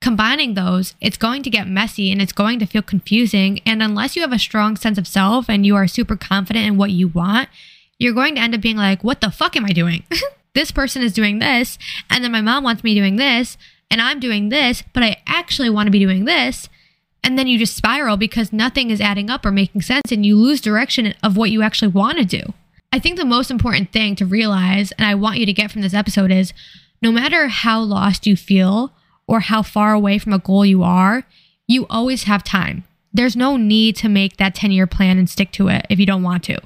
Combining 0.00 0.54
those, 0.54 0.94
it's 1.00 1.16
going 1.16 1.42
to 1.42 1.50
get 1.50 1.66
messy 1.66 2.12
and 2.12 2.22
it's 2.22 2.32
going 2.32 2.58
to 2.60 2.66
feel 2.66 2.82
confusing. 2.82 3.60
And 3.66 3.82
unless 3.82 4.14
you 4.14 4.22
have 4.22 4.32
a 4.32 4.38
strong 4.38 4.76
sense 4.76 4.96
of 4.96 5.08
self 5.08 5.48
and 5.48 5.66
you 5.66 5.74
are 5.74 5.88
super 5.88 6.16
confident 6.16 6.66
in 6.66 6.76
what 6.76 6.92
you 6.92 7.08
want, 7.08 7.48
you're 7.98 8.14
going 8.14 8.36
to 8.36 8.40
end 8.40 8.54
up 8.54 8.60
being 8.60 8.76
like, 8.76 9.02
what 9.02 9.20
the 9.20 9.30
fuck 9.30 9.56
am 9.56 9.64
I 9.64 9.70
doing? 9.70 10.04
this 10.54 10.70
person 10.70 11.02
is 11.02 11.12
doing 11.12 11.40
this, 11.40 11.78
and 12.10 12.22
then 12.22 12.32
my 12.32 12.40
mom 12.40 12.64
wants 12.64 12.84
me 12.84 12.94
doing 12.94 13.16
this, 13.16 13.56
and 13.90 14.00
I'm 14.00 14.20
doing 14.20 14.48
this, 14.48 14.82
but 14.92 15.02
I 15.02 15.16
actually 15.26 15.70
want 15.70 15.86
to 15.86 15.92
be 15.92 15.98
doing 15.98 16.24
this. 16.24 16.68
And 17.24 17.38
then 17.38 17.48
you 17.48 17.58
just 17.58 17.76
spiral 17.76 18.16
because 18.16 18.52
nothing 18.52 18.90
is 18.90 19.00
adding 19.00 19.28
up 19.28 19.44
or 19.44 19.50
making 19.50 19.82
sense, 19.82 20.12
and 20.12 20.24
you 20.24 20.36
lose 20.36 20.60
direction 20.60 21.14
of 21.22 21.36
what 21.36 21.50
you 21.50 21.62
actually 21.62 21.88
want 21.88 22.18
to 22.18 22.24
do. 22.24 22.54
I 22.92 22.98
think 22.98 23.18
the 23.18 23.24
most 23.24 23.50
important 23.50 23.92
thing 23.92 24.16
to 24.16 24.24
realize, 24.24 24.92
and 24.92 25.06
I 25.06 25.14
want 25.14 25.38
you 25.38 25.46
to 25.46 25.52
get 25.52 25.70
from 25.70 25.82
this 25.82 25.94
episode, 25.94 26.30
is 26.30 26.52
no 27.02 27.12
matter 27.12 27.48
how 27.48 27.80
lost 27.80 28.26
you 28.26 28.36
feel 28.36 28.92
or 29.28 29.40
how 29.40 29.62
far 29.62 29.92
away 29.92 30.18
from 30.18 30.32
a 30.32 30.38
goal 30.38 30.64
you 30.66 30.82
are, 30.82 31.24
you 31.68 31.86
always 31.88 32.24
have 32.24 32.42
time. 32.42 32.82
There's 33.12 33.36
no 33.36 33.56
need 33.56 33.94
to 33.96 34.08
make 34.08 34.38
that 34.38 34.54
10 34.54 34.72
year 34.72 34.86
plan 34.86 35.18
and 35.18 35.30
stick 35.30 35.52
to 35.52 35.68
it 35.68 35.86
if 35.88 36.00
you 36.00 36.06
don't 36.06 36.22
want 36.22 36.42
to. 36.44 36.58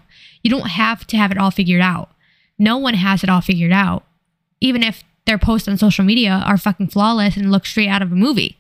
You 0.43 0.51
don't 0.51 0.69
have 0.69 1.07
to 1.09 1.17
have 1.17 1.31
it 1.31 1.39
all 1.39 1.51
figured 1.51 1.83
out. 1.83 2.11
No 2.59 2.79
one 2.79 2.95
has 2.95 3.23
it 3.23 3.29
all 3.29 3.41
figured 3.41 3.73
out. 3.73 4.05
Even 4.61 4.83
if 4.83 5.05
their 5.27 5.39
posts 5.39 5.69
on 5.69 5.77
social 5.77 6.05
media 6.05 6.43
are 6.45 6.59
fucking 6.59 6.89
flawless 6.89 7.37
and 7.37 7.53
look 7.53 7.67
straight 7.67 7.89
out 7.89 8.03
of 8.03 8.13
a 8.13 8.17
movie. 8.17 8.59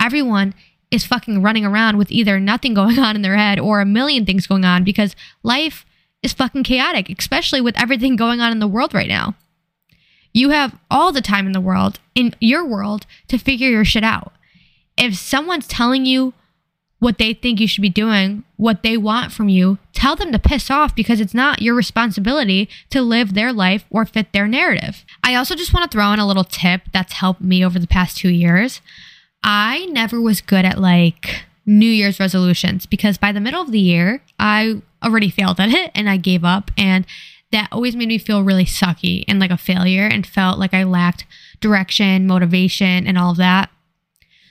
Everyone 0.00 0.54
is 0.90 1.04
fucking 1.04 1.42
running 1.42 1.64
around 1.64 1.96
with 1.96 2.10
either 2.10 2.38
nothing 2.38 2.74
going 2.80 2.98
on 2.98 3.16
in 3.16 3.22
their 3.22 3.36
head 3.36 3.58
or 3.58 3.80
a 3.80 3.86
million 3.86 4.26
things 4.26 4.46
going 4.46 4.64
on 4.64 4.84
because 4.84 5.14
life 5.42 5.84
is 6.22 6.32
fucking 6.32 6.64
chaotic, 6.64 7.10
especially 7.18 7.60
with 7.60 7.78
everything 7.78 8.16
going 8.16 8.40
on 8.40 8.52
in 8.52 8.58
the 8.58 8.68
world 8.68 8.94
right 8.94 9.08
now. 9.08 9.34
You 10.34 10.50
have 10.50 10.76
all 10.90 11.12
the 11.12 11.22
time 11.22 11.46
in 11.46 11.52
the 11.52 11.60
world, 11.60 12.00
in 12.14 12.34
your 12.40 12.66
world, 12.66 13.06
to 13.28 13.38
figure 13.38 13.70
your 13.70 13.84
shit 13.84 14.04
out. 14.04 14.32
If 14.98 15.16
someone's 15.16 15.66
telling 15.66 16.04
you 16.04 16.34
what 16.98 17.18
they 17.18 17.34
think 17.34 17.60
you 17.60 17.68
should 17.68 17.82
be 17.82 17.88
doing, 17.88 18.44
what 18.56 18.82
they 18.82 18.96
want 18.96 19.30
from 19.30 19.48
you, 19.48 19.78
tell 19.92 20.16
them 20.16 20.32
to 20.32 20.38
piss 20.38 20.70
off 20.70 20.94
because 20.94 21.20
it's 21.20 21.34
not 21.34 21.62
your 21.62 21.74
responsibility 21.74 22.68
to 22.90 23.00
live 23.00 23.34
their 23.34 23.52
life 23.52 23.84
or 23.90 24.04
fit 24.04 24.32
their 24.32 24.48
narrative. 24.48 25.04
I 25.22 25.34
also 25.34 25.54
just 25.54 25.72
want 25.72 25.90
to 25.90 25.94
throw 25.94 26.12
in 26.12 26.18
a 26.18 26.26
little 26.26 26.44
tip 26.44 26.82
that's 26.92 27.12
helped 27.12 27.40
me 27.40 27.64
over 27.64 27.78
the 27.78 27.86
past 27.86 28.16
two 28.16 28.30
years. 28.30 28.80
I 29.42 29.86
never 29.86 30.20
was 30.20 30.40
good 30.40 30.64
at 30.64 30.78
like 30.80 31.44
New 31.66 31.88
Year's 31.88 32.18
resolutions 32.18 32.86
because 32.86 33.18
by 33.18 33.32
the 33.32 33.40
middle 33.40 33.62
of 33.62 33.70
the 33.70 33.80
year, 33.80 34.22
I 34.38 34.82
already 35.02 35.30
failed 35.30 35.60
at 35.60 35.68
it 35.68 35.90
and 35.94 36.08
I 36.08 36.16
gave 36.16 36.44
up. 36.44 36.70
And 36.76 37.06
that 37.54 37.68
always 37.70 37.94
made 37.94 38.08
me 38.08 38.18
feel 38.18 38.42
really 38.42 38.64
sucky 38.64 39.24
and 39.28 39.38
like 39.38 39.52
a 39.52 39.56
failure 39.56 40.08
and 40.08 40.26
felt 40.26 40.58
like 40.58 40.74
I 40.74 40.82
lacked 40.82 41.24
direction, 41.60 42.26
motivation, 42.26 43.06
and 43.06 43.16
all 43.16 43.30
of 43.30 43.36
that. 43.36 43.70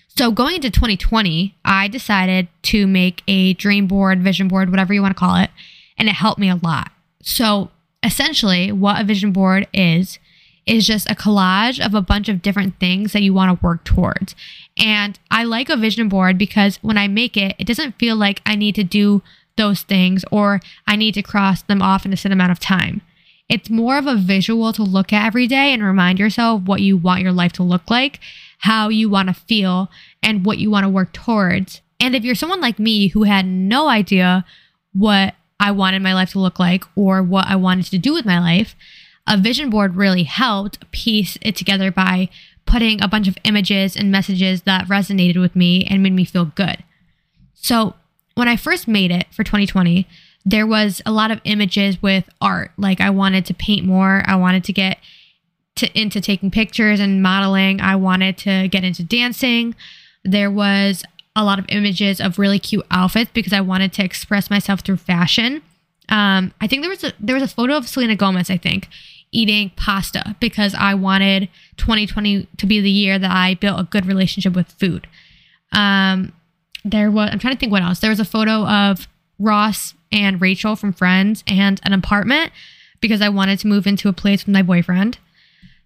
So 0.08 0.32
going 0.32 0.56
into 0.56 0.72
2020, 0.72 1.54
I 1.66 1.90
decided 1.90 2.48
to 2.64 2.88
make 2.88 3.22
a 3.28 3.56
dream 3.56 3.88
board, 3.88 4.22
vision 4.22 4.48
board, 4.48 4.70
whatever 4.70 4.94
you 4.94 5.02
want 5.02 5.14
to 5.14 5.20
call 5.20 5.36
it, 5.36 5.50
and 5.98 6.08
it 6.08 6.14
helped 6.16 6.40
me 6.40 6.50
a 6.50 6.56
lot. 6.56 6.92
So 7.22 7.72
essentially, 8.02 8.72
what 8.72 9.02
a 9.02 9.04
vision 9.04 9.34
board 9.34 9.68
is 9.74 10.18
is 10.66 10.88
just 10.88 11.12
a 11.12 11.16
collage 11.16 11.86
of 11.86 11.94
a 11.94 12.02
bunch 12.02 12.30
of 12.30 12.42
different 12.42 12.80
things 12.80 13.12
that 13.12 13.22
you 13.22 13.34
want 13.34 13.60
to 13.60 13.66
work 13.66 13.84
towards. 13.84 14.34
And 14.78 15.20
I 15.30 15.44
like 15.44 15.68
a 15.68 15.76
vision 15.76 16.08
board 16.08 16.38
because 16.38 16.78
when 16.82 16.98
I 16.98 17.10
make 17.10 17.36
it, 17.36 17.54
it 17.60 17.68
doesn't 17.68 18.00
feel 18.00 18.16
like 18.16 18.42
I 18.46 18.56
need 18.56 18.76
to 18.76 18.84
do 18.86 19.22
those 19.56 19.82
things 19.84 20.26
or 20.32 20.60
I 20.88 20.96
need 20.96 21.14
to 21.14 21.22
cross 21.22 21.62
them 21.62 21.82
off 21.82 22.06
in 22.06 22.14
a 22.14 22.18
certain 22.18 22.34
amount 22.34 22.52
of 22.52 22.60
time. 22.60 23.02
It's 23.50 23.70
more 23.70 23.98
of 23.98 24.08
a 24.08 24.16
visual 24.16 24.74
to 24.74 24.84
look 24.84 25.12
at 25.14 25.28
every 25.28 25.48
day 25.48 25.74
and 25.74 25.84
remind 25.84 26.18
yourself 26.18 26.64
what 26.64 26.82
you 26.82 26.98
want 26.98 27.22
your 27.22 27.34
life 27.34 27.54
to 27.54 27.64
look 27.64 27.90
like 27.90 28.20
how 28.64 28.88
you 28.88 29.10
want 29.10 29.28
to 29.28 29.34
feel 29.34 29.92
and 30.22 30.46
what 30.46 30.58
you 30.58 30.72
want 30.72 30.86
to 30.86 30.90
work 30.90 31.12
towards. 31.12 31.82
And 32.00 32.16
if 32.16 32.24
you're 32.24 32.34
someone 32.34 32.62
like 32.62 32.80
me 32.80 33.10
who 33.10 33.24
had 33.24 33.46
no 33.46 33.90
idea 33.90 34.46
what 34.94 35.36
I 35.60 35.72
wanted 35.72 36.02
my 36.02 36.14
life 36.14 36.32
to 36.32 36.40
look 36.40 36.60
like 36.60 36.86
or 36.96 37.22
what 37.22 37.46
I 37.48 37.58
wanted 37.58 37.88
to 37.88 37.98
do 37.98 38.14
with 38.14 38.26
my 38.26 38.40
life, 38.40 38.74
a 39.28 39.38
vision 39.38 39.70
board 39.70 39.98
really 39.98 40.24
helped 40.24 40.90
piece 40.92 41.38
it 41.42 41.58
together 41.58 41.92
by 41.92 42.30
putting 42.66 43.02
a 43.02 43.08
bunch 43.10 43.28
of 43.28 43.38
images 43.44 43.98
and 43.98 44.10
messages 44.10 44.62
that 44.62 44.88
resonated 44.88 45.42
with 45.42 45.58
me 45.58 45.84
and 45.84 46.02
made 46.02 46.14
me 46.14 46.24
feel 46.24 46.46
good. 46.46 46.86
So, 47.54 47.96
when 48.36 48.48
I 48.48 48.56
first 48.56 48.88
made 48.88 49.12
it 49.12 49.28
for 49.32 49.44
2020, 49.44 50.08
there 50.46 50.68
was 50.68 51.02
a 51.06 51.12
lot 51.12 51.32
of 51.32 51.40
images 51.44 52.02
with 52.02 52.30
art. 52.42 52.72
Like, 52.78 53.00
I 53.00 53.10
wanted 53.10 53.46
to 53.46 53.54
paint 53.54 53.86
more, 53.86 54.24
I 54.26 54.36
wanted 54.36 54.64
to 54.66 54.74
get 54.74 54.98
to 55.76 56.00
into 56.00 56.22
taking 56.22 56.52
pictures 56.52 57.00
and 57.00 57.24
modeling. 57.24 57.82
I 57.82 57.96
wanted 57.96 58.38
to 58.40 58.68
get 58.68 58.84
into 58.84 59.04
dancing. 59.04 59.76
There 60.24 60.52
was 60.52 61.04
a 61.36 61.44
lot 61.44 61.58
of 61.58 61.66
images 61.70 62.22
of 62.22 62.38
really 62.38 62.60
cute 62.60 62.86
outfits 62.92 63.32
because 63.34 63.54
I 63.54 63.62
wanted 63.62 63.92
to 63.94 64.04
express 64.04 64.50
myself 64.50 64.82
through 64.82 64.98
fashion. 64.98 65.62
Um, 66.10 66.54
I 66.62 66.68
think 66.68 66.84
there 66.84 66.90
was 66.90 67.04
a 67.04 67.14
there 67.20 67.36
was 67.36 67.44
a 67.44 67.48
photo 67.48 67.76
of 67.76 67.88
Selena 67.88 68.16
Gomez, 68.16 68.50
I 68.50 68.58
think, 68.58 68.88
eating 69.32 69.72
pasta 69.76 70.36
because 70.40 70.76
I 70.76 70.94
wanted 70.94 71.50
2020 71.78 72.48
to 72.58 72.66
be 72.66 72.80
the 72.80 72.92
year 72.92 73.18
that 73.18 73.32
I 73.32 73.56
built 73.56 73.80
a 73.80 73.84
good 73.84 74.06
relationship 74.06 74.54
with 74.54 74.72
food. 74.74 75.08
Um, 75.72 76.34
there 76.84 77.10
was 77.10 77.30
I'm 77.32 77.40
trying 77.40 77.54
to 77.54 77.60
think 77.60 77.72
what 77.72 77.82
else. 77.82 78.00
There 78.00 78.10
was 78.10 78.20
a 78.20 78.26
photo 78.26 78.66
of 78.66 79.08
Ross 79.40 79.94
and 80.12 80.42
Rachel 80.42 80.76
from 80.76 80.94
Friends 80.94 81.44
and 81.48 81.80
an 81.84 81.94
apartment 81.94 82.52
because 83.02 83.22
I 83.22 83.30
wanted 83.30 83.60
to 83.60 83.68
move 83.68 83.86
into 83.88 84.08
a 84.08 84.14
place 84.14 84.46
with 84.46 84.54
my 84.54 84.62
boyfriend. 84.62 85.18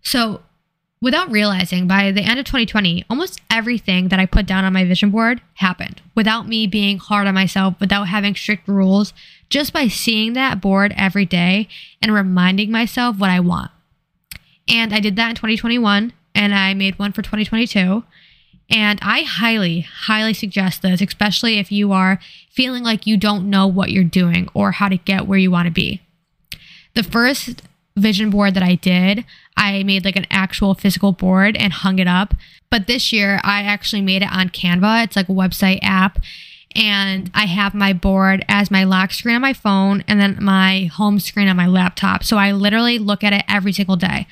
So, 0.04 0.42
without 1.02 1.32
realizing, 1.32 1.88
by 1.88 2.12
the 2.12 2.22
end 2.22 2.40
of 2.40 2.46
2020, 2.46 3.06
almost 3.10 3.42
everything 3.50 4.10
that 4.10 4.20
I 4.20 4.26
put 4.26 4.46
down 4.46 4.66
on 4.66 4.74
my 4.74 4.86
vision 4.86 5.10
board 5.10 5.42
happened 5.56 6.02
without 6.16 6.48
me 6.48 6.68
being 6.68 6.98
hard 7.00 7.28
on 7.28 7.34
myself, 7.34 7.76
without 7.80 8.08
having 8.08 8.36
strict 8.36 8.68
rules, 8.68 9.14
just 9.50 9.74
by 9.74 9.88
seeing 9.88 10.34
that 10.34 10.62
board 10.62 10.94
every 10.96 11.26
day 11.26 11.68
and 12.02 12.14
reminding 12.14 12.72
myself 12.72 13.18
what 13.18 13.30
I 13.30 13.40
want. 13.40 13.72
And 14.68 14.94
I 14.94 15.00
did 15.00 15.16
that 15.16 15.30
in 15.30 15.36
2021, 15.36 16.14
and 16.36 16.54
I 16.54 16.74
made 16.74 17.00
one 17.00 17.14
for 17.14 17.22
2022. 17.22 18.04
And 18.70 19.00
I 19.02 19.22
highly, 19.22 19.82
highly 19.82 20.34
suggest 20.34 20.82
this, 20.82 21.02
especially 21.02 21.58
if 21.58 21.72
you 21.72 21.94
are 21.94 22.20
feeling 22.52 22.84
like 22.84 23.08
you 23.08 23.16
don't 23.16 23.50
know 23.50 23.66
what 23.66 23.92
you're 23.92 24.04
doing 24.04 24.50
or 24.54 24.74
how 24.74 24.90
to 24.90 24.98
get 24.98 25.28
where 25.28 25.40
you 25.40 25.52
want 25.52 25.68
to 25.68 25.72
be. 25.72 26.02
The 26.94 27.04
first 27.04 27.62
vision 27.96 28.30
board 28.30 28.54
that 28.54 28.64
I 28.64 28.76
did, 28.76 29.26
I 29.56 29.84
made 29.84 30.06
like 30.06 30.16
an 30.16 30.28
actual 30.30 30.74
physical 30.74 31.12
board 31.14 31.56
and 31.56 31.72
hung 31.72 32.00
it 32.00 32.08
up. 32.08 32.34
But 32.70 32.88
this 32.88 33.14
year, 33.14 33.40
I 33.44 33.62
actually 33.64 34.02
made 34.02 34.22
it 34.22 34.32
on 34.32 34.50
Canva. 34.50 35.06
It's 35.06 35.16
like 35.16 35.30
a 35.30 35.34
website 35.34 35.80
app. 35.82 36.20
And 36.76 37.32
I 37.34 37.46
have 37.46 37.74
my 37.74 37.94
board 37.94 38.46
as 38.48 38.70
my 38.70 38.84
lock 38.84 39.12
screen 39.12 39.36
on 39.36 39.42
my 39.42 39.54
phone 39.54 40.04
and 40.08 40.20
then 40.20 40.38
my 40.40 40.86
home 40.94 41.20
screen 41.20 41.48
on 41.48 41.56
my 41.56 41.66
laptop. 41.66 42.24
So 42.24 42.38
I 42.38 42.52
literally 42.52 43.00
look 43.00 43.24
at 43.24 43.34
it 43.34 43.46
every 43.48 43.74
single 43.74 43.96
day. 43.96 44.28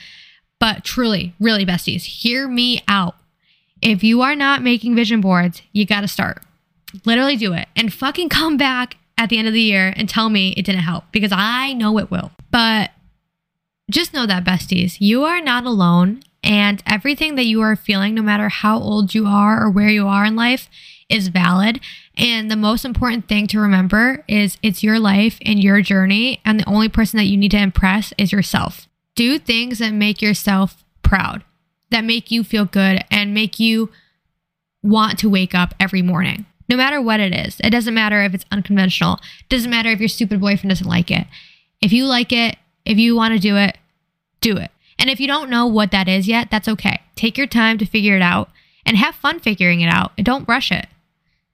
But 0.59 0.83
truly, 0.83 1.33
really, 1.39 1.65
besties, 1.65 2.03
hear 2.03 2.47
me 2.47 2.83
out. 2.87 3.15
If 3.81 4.03
you 4.03 4.21
are 4.21 4.35
not 4.35 4.61
making 4.61 4.95
vision 4.95 5.21
boards, 5.21 5.61
you 5.71 5.85
got 5.85 6.01
to 6.01 6.07
start. 6.07 6.43
Literally 7.05 7.35
do 7.35 7.53
it 7.53 7.67
and 7.75 7.93
fucking 7.93 8.29
come 8.29 8.57
back 8.57 8.97
at 9.17 9.29
the 9.29 9.37
end 9.37 9.47
of 9.47 9.53
the 9.53 9.61
year 9.61 9.93
and 9.95 10.07
tell 10.07 10.29
me 10.29 10.53
it 10.53 10.65
didn't 10.65 10.81
help 10.81 11.05
because 11.11 11.31
I 11.33 11.73
know 11.73 11.97
it 11.99 12.11
will. 12.11 12.31
But 12.51 12.91
just 13.89 14.13
know 14.13 14.25
that, 14.25 14.43
besties, 14.43 14.97
you 14.99 15.23
are 15.23 15.41
not 15.41 15.65
alone. 15.65 16.21
And 16.43 16.83
everything 16.85 17.35
that 17.35 17.45
you 17.45 17.61
are 17.61 17.75
feeling, 17.75 18.13
no 18.13 18.21
matter 18.21 18.49
how 18.49 18.79
old 18.79 19.15
you 19.15 19.25
are 19.25 19.63
or 19.63 19.69
where 19.69 19.89
you 19.89 20.07
are 20.07 20.25
in 20.25 20.35
life, 20.35 20.69
is 21.09 21.29
valid. 21.29 21.79
And 22.15 22.51
the 22.51 22.55
most 22.55 22.85
important 22.85 23.27
thing 23.27 23.47
to 23.47 23.59
remember 23.59 24.23
is 24.27 24.57
it's 24.61 24.83
your 24.83 24.99
life 24.99 25.39
and 25.43 25.61
your 25.61 25.81
journey. 25.81 26.41
And 26.45 26.59
the 26.59 26.69
only 26.69 26.87
person 26.87 27.17
that 27.17 27.25
you 27.25 27.37
need 27.37 27.51
to 27.51 27.57
impress 27.57 28.13
is 28.17 28.31
yourself. 28.31 28.87
Do 29.15 29.39
things 29.39 29.79
that 29.79 29.93
make 29.93 30.21
yourself 30.21 30.83
proud, 31.01 31.43
that 31.91 32.03
make 32.03 32.31
you 32.31 32.43
feel 32.43 32.65
good 32.65 33.03
and 33.11 33.33
make 33.33 33.59
you 33.59 33.89
want 34.81 35.19
to 35.19 35.29
wake 35.29 35.55
up 35.55 35.73
every 35.79 36.01
morning. 36.01 36.45
No 36.67 36.77
matter 36.77 37.01
what 37.01 37.19
it 37.19 37.33
is. 37.33 37.59
It 37.63 37.69
doesn't 37.69 37.93
matter 37.93 38.23
if 38.23 38.33
it's 38.33 38.45
unconventional. 38.51 39.19
It 39.41 39.49
doesn't 39.49 39.69
matter 39.69 39.89
if 39.89 39.99
your 39.99 40.09
stupid 40.09 40.39
boyfriend 40.39 40.69
doesn't 40.69 40.87
like 40.87 41.11
it. 41.11 41.27
If 41.81 41.93
you 41.93 42.05
like 42.05 42.31
it, 42.31 42.57
if 42.85 42.97
you 42.97 43.15
want 43.15 43.33
to 43.33 43.39
do 43.39 43.55
it, 43.57 43.77
do 44.41 44.57
it. 44.57 44.71
And 44.97 45.09
if 45.09 45.19
you 45.19 45.27
don't 45.27 45.49
know 45.49 45.67
what 45.67 45.91
that 45.91 46.07
is 46.07 46.27
yet, 46.27 46.49
that's 46.49 46.67
okay. 46.67 47.01
Take 47.15 47.37
your 47.37 47.47
time 47.47 47.77
to 47.77 47.85
figure 47.85 48.15
it 48.15 48.21
out 48.21 48.49
and 48.85 48.97
have 48.97 49.15
fun 49.15 49.39
figuring 49.39 49.81
it 49.81 49.89
out. 49.89 50.11
And 50.17 50.25
don't 50.25 50.47
rush 50.47 50.71
it. 50.71 50.87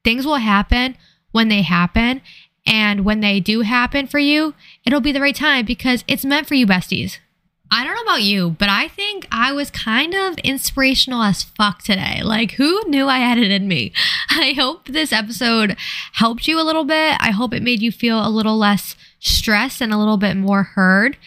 Things 0.03 0.25
will 0.25 0.35
happen 0.35 0.95
when 1.31 1.49
they 1.49 1.61
happen. 1.61 2.21
And 2.65 3.03
when 3.03 3.21
they 3.21 3.39
do 3.39 3.61
happen 3.61 4.07
for 4.07 4.19
you, 4.19 4.53
it'll 4.85 5.01
be 5.01 5.11
the 5.11 5.21
right 5.21 5.35
time 5.35 5.65
because 5.65 6.03
it's 6.07 6.25
meant 6.25 6.47
for 6.47 6.53
you, 6.53 6.67
besties. 6.67 7.17
I 7.73 7.85
don't 7.85 7.95
know 7.95 8.01
about 8.01 8.23
you, 8.23 8.49
but 8.59 8.67
I 8.67 8.89
think 8.89 9.25
I 9.31 9.53
was 9.53 9.71
kind 9.71 10.13
of 10.13 10.37
inspirational 10.39 11.23
as 11.23 11.43
fuck 11.43 11.81
today. 11.81 12.21
Like, 12.21 12.51
who 12.51 12.83
knew 12.87 13.07
I 13.07 13.19
had 13.19 13.37
it 13.37 13.49
in 13.49 13.65
me? 13.69 13.93
I 14.29 14.53
hope 14.57 14.87
this 14.87 15.13
episode 15.13 15.77
helped 16.13 16.49
you 16.49 16.59
a 16.59 16.63
little 16.63 16.83
bit. 16.83 17.15
I 17.21 17.31
hope 17.31 17.53
it 17.53 17.63
made 17.63 17.81
you 17.81 17.91
feel 17.91 18.25
a 18.25 18.29
little 18.29 18.57
less 18.57 18.97
stressed 19.19 19.81
and 19.81 19.93
a 19.93 19.97
little 19.97 20.17
bit 20.17 20.35
more 20.35 20.63
heard. 20.63 21.17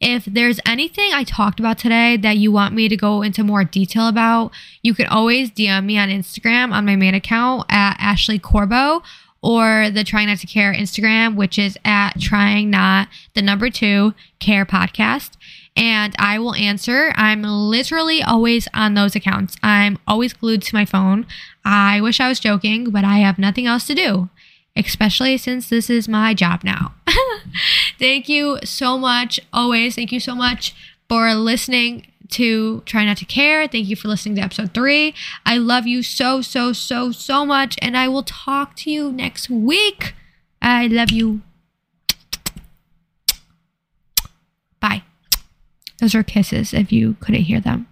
If 0.00 0.24
there's 0.24 0.60
anything 0.64 1.10
I 1.12 1.24
talked 1.24 1.58
about 1.58 1.78
today 1.78 2.16
that 2.18 2.36
you 2.36 2.52
want 2.52 2.76
me 2.76 2.88
to 2.88 2.96
go 2.96 3.22
into 3.22 3.42
more 3.42 3.64
detail 3.64 4.06
about, 4.06 4.52
you 4.82 4.94
could 4.94 5.06
always 5.06 5.50
DM 5.50 5.86
me 5.86 5.98
on 5.98 6.10
Instagram 6.10 6.72
on 6.72 6.86
my 6.86 6.94
main 6.94 7.14
account 7.14 7.66
at 7.68 7.96
Ashley 7.98 8.38
Corbo 8.38 9.02
or 9.42 9.90
the 9.90 10.04
Trying 10.04 10.28
Not 10.28 10.38
to 10.38 10.46
Care 10.46 10.72
Instagram, 10.72 11.34
which 11.34 11.58
is 11.58 11.76
at 11.84 12.20
Trying 12.20 12.70
Not 12.70 13.08
the 13.34 13.42
number 13.42 13.70
two 13.70 14.14
Care 14.38 14.64
podcast. 14.64 15.36
And 15.76 16.14
I 16.18 16.38
will 16.38 16.54
answer. 16.54 17.12
I'm 17.14 17.42
literally 17.42 18.22
always 18.22 18.66
on 18.74 18.94
those 18.94 19.14
accounts. 19.14 19.56
I'm 19.62 19.98
always 20.06 20.32
glued 20.32 20.62
to 20.62 20.74
my 20.74 20.84
phone. 20.84 21.26
I 21.64 22.00
wish 22.00 22.20
I 22.20 22.28
was 22.28 22.40
joking, 22.40 22.90
but 22.90 23.04
I 23.04 23.18
have 23.18 23.38
nothing 23.38 23.66
else 23.66 23.86
to 23.86 23.94
do 23.94 24.28
especially 24.78 25.36
since 25.36 25.68
this 25.68 25.90
is 25.90 26.08
my 26.08 26.32
job 26.32 26.62
now. 26.62 26.94
thank 27.98 28.28
you 28.28 28.58
so 28.64 28.96
much. 28.96 29.40
Always, 29.52 29.96
thank 29.96 30.12
you 30.12 30.20
so 30.20 30.36
much 30.36 30.72
for 31.08 31.34
listening 31.34 32.06
to 32.30 32.82
Try 32.82 33.04
Not 33.04 33.16
to 33.18 33.24
Care. 33.24 33.66
Thank 33.66 33.88
you 33.88 33.96
for 33.96 34.08
listening 34.08 34.36
to 34.36 34.42
episode 34.42 34.72
three. 34.74 35.14
I 35.44 35.56
love 35.56 35.86
you 35.86 36.02
so, 36.02 36.40
so, 36.42 36.72
so, 36.72 37.10
so 37.10 37.44
much. 37.44 37.76
And 37.82 37.96
I 37.96 38.08
will 38.08 38.22
talk 38.22 38.76
to 38.76 38.90
you 38.90 39.10
next 39.10 39.50
week. 39.50 40.14
I 40.62 40.86
love 40.86 41.10
you. 41.10 41.42
Those 46.00 46.14
are 46.14 46.22
kisses 46.22 46.72
if 46.72 46.92
you 46.92 47.16
couldn't 47.20 47.42
hear 47.42 47.60
them. 47.60 47.87